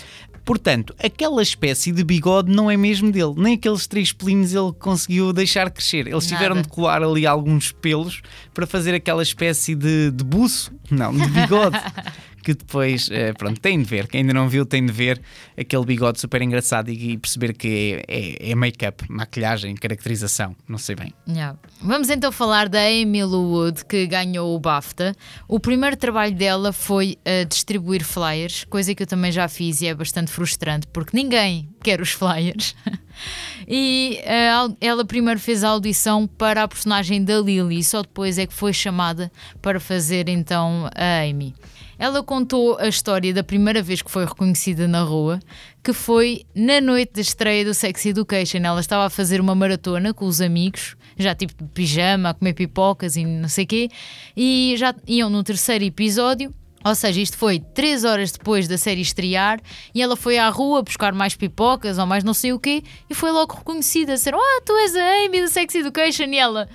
Portanto, 0.45 0.95
aquela 1.03 1.43
espécie 1.43 1.91
de 1.91 2.05
bigode 2.05 2.49
não 2.49 2.71
é 2.71 2.77
mesmo 2.77 3.11
dele, 3.11 3.35
nem 3.39 3.55
aqueles 3.55 3.89
três 3.89 4.13
pelinhos 4.13 4.55
ele 4.55 4.73
conseguiu 4.79 5.33
deixar 5.33 5.69
crescer. 5.69 6.07
Eles 6.07 6.25
Nada. 6.27 6.27
tiveram 6.37 6.63
de 6.63 6.69
colar 6.69 7.03
ali 7.03 7.27
alguns 7.27 7.73
pelos 7.73 8.23
para 8.55 8.69
fazer 8.69 8.95
aquela 8.95 9.23
espécie 9.25 9.75
de, 9.75 10.13
de 10.13 10.23
buço, 10.23 10.73
não, 10.89 11.13
de 11.13 11.27
bigode. 11.29 11.77
que 12.43 12.55
depois, 12.55 13.09
uh, 13.09 13.37
pronto, 13.39 13.61
tem 13.61 13.79
de 13.79 13.85
ver. 13.85 14.09
Quem 14.09 14.21
ainda 14.21 14.35
não 14.35 14.49
viu, 14.49 14.67
tem 14.67 14.85
de 14.85 14.93
ver 14.93 15.21
aquele 15.57 15.85
bigode 15.85 16.21
super 16.21 16.43
engraçado 16.43 16.91
e, 16.91 17.17
perceber 17.17 17.53
que 17.55 18.03
é, 18.09 18.49
é, 18.49 18.51
é 18.51 18.55
make-up, 18.55 19.05
maquilhagem, 19.09 19.75
caracterização, 19.77 20.57
não 20.69 20.79
sei 20.79 20.97
bem. 20.97 21.13
Yeah. 21.29 21.59
Vamos 21.81 22.11
então 22.11 22.33
falar 22.33 22.69
da 22.69 22.81
Amy 22.81 23.25
Wood, 23.25 23.85
que 23.85 24.07
ganhou 24.07 24.55
o 24.55 24.59
BAFTA. 24.59 25.15
O 25.47 25.61
primeiro 25.61 25.97
trabalho 25.97 26.35
dela 26.35 26.73
foi 26.73 27.19
uh, 27.21 27.47
distribuir 27.47 28.05
flyers, 28.05 28.65
coisa 28.65 28.95
que 28.95 29.03
eu 29.03 29.07
também 29.07 29.31
já 29.31 29.49
fiz 29.49 29.81
e 29.81 29.87
é 29.87 29.95
bastante 29.95 30.31
frustrante, 30.31 30.87
porque 30.89 31.17
ninguém 31.17 31.69
quer 31.83 32.01
os 32.01 32.11
flyers. 32.11 32.75
e 33.69 34.21
uh, 34.23 34.77
ela 34.81 35.05
primeiro 35.05 35.39
fez 35.39 35.63
a 35.63 35.69
audição 35.69 36.27
para 36.27 36.63
a 36.63 36.69
personagem 36.69 37.23
da 37.23 37.41
Lily, 37.41 37.79
e 37.79 37.85
só 37.85 38.03
depois 38.03 38.39
é 38.39 38.47
que 38.47 38.55
foi 38.55 38.73
chamada 38.73 39.31
para 39.61 39.79
fazer 39.79 40.29
então 40.29 40.89
a 40.95 41.23
Amy. 41.23 41.55
Ela 42.03 42.21
contou 42.21 42.77
a 42.81 42.89
história 42.89 43.33
da 43.33 43.45
primeira 43.45 43.81
vez 43.81 44.03
que 44.03 44.11
foi 44.11 44.25
reconhecida 44.25 44.89
na 44.89 45.03
rua, 45.03 45.39
que 45.85 45.93
foi 45.93 46.45
na 46.53 46.81
noite 46.81 47.13
da 47.15 47.21
estreia 47.21 47.65
do 47.65 47.73
Sex 47.73 48.05
Education. 48.05 48.59
Ela 48.59 48.81
estava 48.81 49.07
a 49.07 49.09
fazer 49.09 49.41
uma 49.41 49.55
maratona 49.55 50.13
com 50.13 50.25
os 50.25 50.41
amigos, 50.41 50.97
já 51.17 51.33
tipo 51.33 51.55
de 51.63 51.71
pijama, 51.71 52.31
a 52.31 52.35
comer 52.35 52.55
pipocas 52.55 53.15
e 53.15 53.25
não 53.25 53.49
sei 53.49 53.65
quê, 53.67 53.89
e 54.37 54.75
já 54.77 54.93
iam 55.07 55.31
no 55.31 55.45
terceiro 55.45 55.85
episódio. 55.85 56.53
Ou 56.85 56.95
seja, 56.97 57.21
isto 57.21 57.37
foi 57.37 57.61
três 57.61 58.03
horas 58.03 58.33
depois 58.33 58.67
da 58.67 58.77
série 58.77 59.01
estrear 59.01 59.61
e 59.95 60.03
ela 60.03 60.17
foi 60.17 60.39
à 60.39 60.49
rua 60.49 60.83
buscar 60.83 61.13
mais 61.13 61.37
pipocas 61.37 61.99
ou 61.99 62.07
mais 62.07 62.25
não 62.25 62.35
sei 62.35 62.53
o 62.53 62.59
quê 62.59 62.83
e 63.09 63.15
foi 63.15 63.31
logo 63.31 63.55
reconhecida. 63.55 64.15
Disseram, 64.15 64.41
ah, 64.41 64.63
tu 64.67 64.77
és 64.77 64.97
a 64.97 65.25
Amy 65.25 65.41
do 65.41 65.49
Sex 65.49 65.73
Education 65.73 66.25
e 66.25 66.39
ela... 66.39 66.69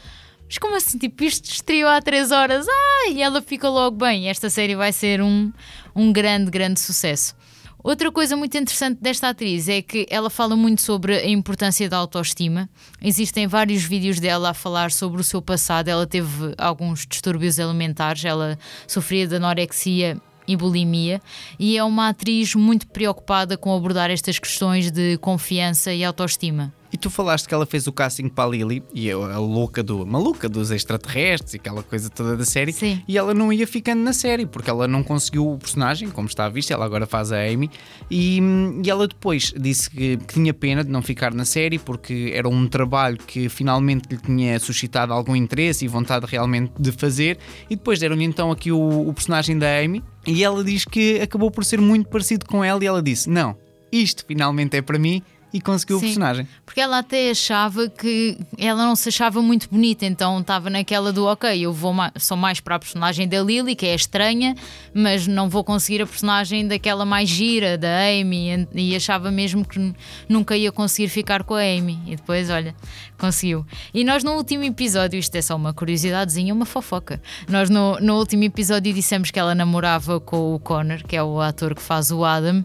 Mas 0.47 0.57
como 0.57 0.75
assim? 0.75 0.97
Tipo, 0.97 1.23
isto 1.23 1.45
estreou 1.45 1.89
há 1.89 2.01
três 2.01 2.31
horas. 2.31 2.65
Ah, 2.67 3.09
e 3.09 3.21
ela 3.21 3.41
fica 3.41 3.69
logo 3.69 3.97
bem. 3.97 4.29
Esta 4.29 4.49
série 4.49 4.75
vai 4.75 4.93
ser 4.93 5.21
um, 5.21 5.51
um 5.95 6.11
grande, 6.11 6.49
grande 6.49 6.79
sucesso. 6.79 7.35
Outra 7.83 8.11
coisa 8.11 8.35
muito 8.35 8.57
interessante 8.57 8.99
desta 9.01 9.29
atriz 9.29 9.69
é 9.69 9.81
que 9.81 10.05
ela 10.09 10.29
fala 10.29 10.55
muito 10.55 10.81
sobre 10.81 11.15
a 11.15 11.29
importância 11.29 11.87
da 11.87 11.97
autoestima. 11.97 12.69
Existem 13.01 13.47
vários 13.47 13.83
vídeos 13.83 14.19
dela 14.19 14.49
a 14.49 14.53
falar 14.53 14.91
sobre 14.91 15.21
o 15.21 15.23
seu 15.23 15.41
passado. 15.41 15.87
Ela 15.87 16.05
teve 16.05 16.53
alguns 16.57 17.05
distúrbios 17.05 17.59
alimentares, 17.59 18.25
ela 18.25 18.57
sofria 18.87 19.27
de 19.27 19.35
anorexia 19.35 20.19
e 20.47 20.55
bulimia, 20.55 21.21
e 21.59 21.77
é 21.77 21.83
uma 21.83 22.09
atriz 22.09 22.55
muito 22.55 22.87
preocupada 22.87 23.57
com 23.57 23.75
abordar 23.75 24.09
estas 24.09 24.39
questões 24.39 24.89
de 24.89 25.17
confiança 25.17 25.93
e 25.93 26.03
autoestima. 26.03 26.73
E 26.91 26.97
tu 26.97 27.09
falaste 27.09 27.47
que 27.47 27.53
ela 27.53 27.65
fez 27.65 27.85
o 27.87 27.91
casting 27.91 28.29
para 28.29 28.45
a 28.45 28.51
Lily 28.51 28.83
e 28.93 29.11
a 29.11 29.37
louca 29.37 29.83
do 29.83 30.05
maluca 30.05 30.47
dos 30.47 30.71
extraterrestres 30.71 31.53
e 31.53 31.57
aquela 31.57 31.83
coisa 31.83 32.09
toda 32.09 32.37
da 32.37 32.45
série. 32.45 32.71
Sim. 32.71 33.01
E 33.07 33.17
ela 33.17 33.33
não 33.33 33.51
ia 33.51 33.67
ficando 33.67 34.01
na 34.01 34.13
série 34.13 34.45
porque 34.45 34.69
ela 34.69 34.87
não 34.87 35.03
conseguiu 35.03 35.51
o 35.51 35.57
personagem, 35.57 36.09
como 36.09 36.27
está 36.27 36.47
visto. 36.47 36.71
Ela 36.71 36.85
agora 36.85 37.05
faz 37.05 37.31
a 37.31 37.39
Amy. 37.41 37.69
E, 38.09 38.39
e 38.83 38.89
ela 38.89 39.07
depois 39.07 39.53
disse 39.57 39.89
que, 39.89 40.17
que, 40.17 40.33
tinha 40.33 40.53
pena 40.53 40.83
de 40.83 40.89
não 40.89 41.01
ficar 41.01 41.33
na 41.33 41.45
série 41.45 41.77
porque 41.77 42.31
era 42.33 42.47
um 42.47 42.67
trabalho 42.67 43.17
que 43.17 43.49
finalmente 43.49 44.07
lhe 44.09 44.17
tinha 44.17 44.59
suscitado 44.59 45.11
algum 45.11 45.35
interesse 45.35 45.83
e 45.83 45.87
vontade 45.87 46.25
realmente 46.25 46.71
de 46.79 46.91
fazer. 46.91 47.37
E 47.69 47.75
depois 47.75 47.99
deram-lhe 47.99 48.23
então 48.23 48.51
aqui 48.51 48.71
o, 48.71 49.07
o 49.07 49.13
personagem 49.13 49.57
da 49.57 49.67
Amy. 49.79 50.03
E 50.25 50.43
ela 50.43 50.63
diz 50.63 50.85
que 50.85 51.19
acabou 51.19 51.51
por 51.51 51.65
ser 51.65 51.81
muito 51.81 52.09
parecido 52.09 52.45
com 52.45 52.63
ela. 52.63 52.81
E 52.83 52.87
ela 52.87 53.01
disse: 53.01 53.29
Não, 53.29 53.57
isto 53.91 54.25
finalmente 54.25 54.75
é 54.77 54.81
para 54.81 54.99
mim 54.99 55.21
e 55.53 55.61
conseguiu 55.61 55.99
Sim, 55.99 56.05
o 56.05 56.07
personagem. 56.07 56.47
Porque 56.65 56.81
ela 56.81 56.99
até 56.99 57.31
achava 57.31 57.89
que 57.89 58.37
ela 58.57 58.85
não 58.85 58.95
se 58.95 59.09
achava 59.09 59.41
muito 59.41 59.69
bonita, 59.69 60.05
então 60.05 60.39
estava 60.39 60.69
naquela 60.69 61.13
do 61.13 61.25
ok, 61.25 61.59
eu 61.59 61.71
vou 61.71 61.93
mais, 61.93 62.11
só 62.17 62.35
mais 62.35 62.59
para 62.59 62.75
a 62.75 62.79
personagem 62.79 63.27
da 63.27 63.41
Lily, 63.41 63.75
que 63.75 63.85
é 63.85 63.95
estranha, 63.95 64.55
mas 64.93 65.25
não 65.25 65.49
vou 65.49 65.63
conseguir 65.63 66.01
a 66.01 66.07
personagem 66.07 66.67
daquela 66.67 67.05
mais 67.05 67.29
gira, 67.29 67.77
da 67.77 67.87
Amy, 68.09 68.67
e 68.73 68.95
achava 68.95 69.31
mesmo 69.31 69.65
que 69.65 69.93
nunca 70.27 70.55
ia 70.57 70.71
conseguir 70.71 71.07
ficar 71.07 71.43
com 71.43 71.55
a 71.55 71.61
Amy. 71.61 71.99
E 72.05 72.15
depois, 72.15 72.49
olha, 72.49 72.75
conseguiu. 73.17 73.65
E 73.93 74.03
nós 74.03 74.23
no 74.23 74.33
último 74.33 74.63
episódio, 74.63 75.17
isto 75.17 75.35
é 75.35 75.41
só 75.41 75.55
uma 75.55 75.73
curiosidadezinha, 75.73 76.53
uma 76.53 76.65
fofoca. 76.65 77.21
Nós 77.47 77.69
no, 77.69 77.99
no 77.99 78.17
último 78.17 78.43
episódio 78.43 78.93
dissemos 78.93 79.31
que 79.31 79.39
ela 79.39 79.55
namorava 79.55 80.19
com 80.19 80.53
o 80.53 80.59
Connor, 80.59 81.03
que 81.07 81.15
é 81.15 81.23
o 81.23 81.39
ator 81.39 81.73
que 81.73 81.81
faz 81.81 82.11
o 82.11 82.25
Adam, 82.25 82.63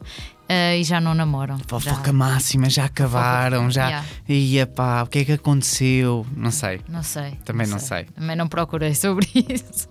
Uh, 0.52 0.76
e 0.78 0.84
já 0.84 1.00
não 1.00 1.14
namoram. 1.14 1.58
Fofoca 1.66 2.06
já... 2.06 2.12
máxima, 2.12 2.68
já 2.68 2.84
acabaram, 2.84 3.70
já. 3.70 3.86
Yeah. 3.86 4.06
Ia 4.28 4.66
pá, 4.66 5.02
o 5.02 5.06
que 5.06 5.20
é 5.20 5.24
que 5.24 5.32
aconteceu? 5.32 6.26
Não 6.36 6.50
sei. 6.50 6.80
Não 6.86 7.02
sei. 7.02 7.38
Também 7.44 7.66
não, 7.66 7.74
não 7.74 7.80
sei. 7.80 8.04
sei. 8.04 8.06
Também 8.14 8.36
não 8.36 8.46
procurei 8.46 8.94
sobre 8.94 9.26
isso. 9.34 9.88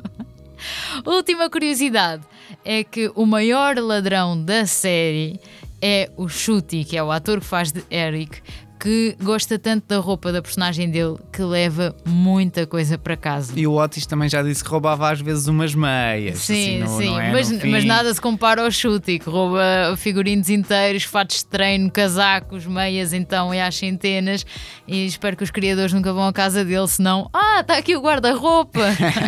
Última 1.04 1.50
curiosidade 1.50 2.22
é 2.64 2.84
que 2.84 3.12
o 3.16 3.26
maior 3.26 3.76
ladrão 3.80 4.40
da 4.40 4.68
série 4.68 5.40
é 5.82 6.12
o 6.16 6.30
Shuti, 6.30 6.84
que 6.84 6.96
é 6.96 7.04
o 7.04 7.12
ator 7.12 7.40
que 7.40 7.46
faz 7.46 7.72
de 7.72 7.84
Eric, 7.90 8.40
que 8.82 9.16
gosta 9.22 9.60
tanto 9.60 9.86
da 9.90 10.00
roupa 10.00 10.32
da 10.32 10.42
personagem 10.42 10.90
dele 10.90 11.16
que 11.32 11.44
leva 11.44 11.96
muita 12.04 12.66
coisa 12.66 12.98
para 12.98 13.16
casa. 13.16 13.54
E 13.56 13.68
o 13.68 13.76
Otis 13.76 14.08
também 14.08 14.28
já 14.28 14.42
disse 14.42 14.64
que 14.64 14.70
roubava 14.72 15.12
às 15.12 15.22
vezes 15.22 15.46
umas 15.46 15.76
meias. 15.76 16.40
Sim, 16.40 16.82
assim, 16.82 16.98
sim, 16.98 17.06
não 17.06 17.20
é 17.22 17.32
mas, 17.32 17.64
mas, 17.64 17.86
nada 17.86 18.12
se 18.12 18.20
compara 18.20 18.64
ao 18.64 18.72
chute, 18.72 19.20
que 19.20 19.30
rouba 19.30 19.62
figurinos 19.98 20.50
inteiros, 20.50 21.04
fatos 21.04 21.38
de 21.38 21.46
treino, 21.46 21.92
casacos, 21.92 22.66
meias, 22.66 23.14
então 23.14 23.54
é 23.54 23.62
às 23.62 23.76
centenas. 23.76 24.44
E 24.88 25.06
espero 25.06 25.38
que 25.38 25.44
os 25.44 25.52
criadores 25.52 25.94
nunca 25.94 26.12
vão 26.12 26.26
à 26.26 26.34
casa 26.34 26.66
dele, 26.66 26.88
senão, 26.88 27.30
ah, 27.32 27.60
está 27.62 27.78
aqui 27.78 27.96
o 27.96 28.02
guarda-roupa. 28.02 28.82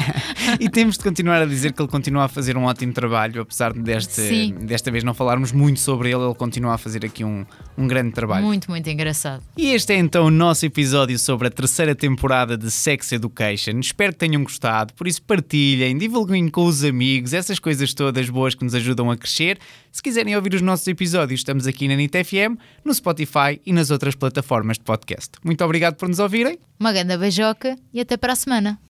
e 0.60 0.68
temos 0.68 0.98
de 0.98 1.04
continuar 1.04 1.44
a 1.44 1.46
dizer 1.46 1.74
que 1.74 1.82
ele 1.82 1.90
continua 1.90 2.24
a 2.24 2.28
fazer 2.28 2.58
um 2.58 2.64
ótimo 2.64 2.92
trabalho, 2.92 3.44
apesar 3.44 3.72
de 3.72 3.82
deste, 3.82 4.52
desta 4.54 4.90
vez 4.90 5.04
não 5.04 5.14
falarmos 5.14 5.52
muito 5.52 5.80
sobre 5.80 6.10
ele, 6.10 6.24
ele 6.24 6.34
continua 6.34 6.74
a 6.74 6.78
fazer 6.80 7.06
aqui 7.06 7.24
um, 7.24 7.46
um 7.78 7.88
grande 7.88 8.14
trabalho. 8.14 8.44
Muito, 8.44 8.72
muito 8.72 8.90
engraçado. 8.90 9.43
E 9.56 9.68
este 9.68 9.94
é 9.94 9.98
então 9.98 10.26
o 10.26 10.32
nosso 10.32 10.66
episódio 10.66 11.18
sobre 11.20 11.48
a 11.48 11.52
terceira 11.52 11.94
temporada 11.94 12.58
de 12.58 12.72
Sex 12.72 13.12
Education. 13.12 13.80
Espero 13.80 14.12
que 14.12 14.18
tenham 14.18 14.44
gostado, 14.44 14.94
por 14.96 15.08
isso 15.08 15.22
partilhem, 15.22 15.96
divulguem 15.96 16.50
com 16.50 16.66
os 16.66 16.84
amigos, 16.84 17.34
essas 17.34 17.60
coisas 17.60 17.94
todas 17.94 18.30
boas 18.32 18.56
que 18.56 18.64
nos 18.64 18.74
ajudam 18.74 19.12
a 19.12 19.18
crescer. 19.18 19.60
Se 19.92 20.02
quiserem 20.02 20.36
ouvir 20.36 20.56
os 20.56 20.62
nossos 20.62 20.88
episódios, 20.88 21.42
estamos 21.42 21.68
aqui 21.68 21.88
na 21.88 21.96
NIT 21.96 22.24
FM, 22.24 22.58
no 22.84 22.94
Spotify 22.94 23.62
e 23.64 23.72
nas 23.72 23.92
outras 23.92 24.16
plataformas 24.16 24.78
de 24.78 24.84
podcast. 24.84 25.34
Muito 25.44 25.64
obrigado 25.64 25.96
por 25.96 26.10
nos 26.10 26.18
ouvirem. 26.18 26.58
Uma 26.80 26.92
grande 26.92 27.16
beijoca 27.16 27.78
e 27.94 28.02
até 28.02 28.18
para 28.18 28.34
a 28.34 28.36
semana. 28.36 28.80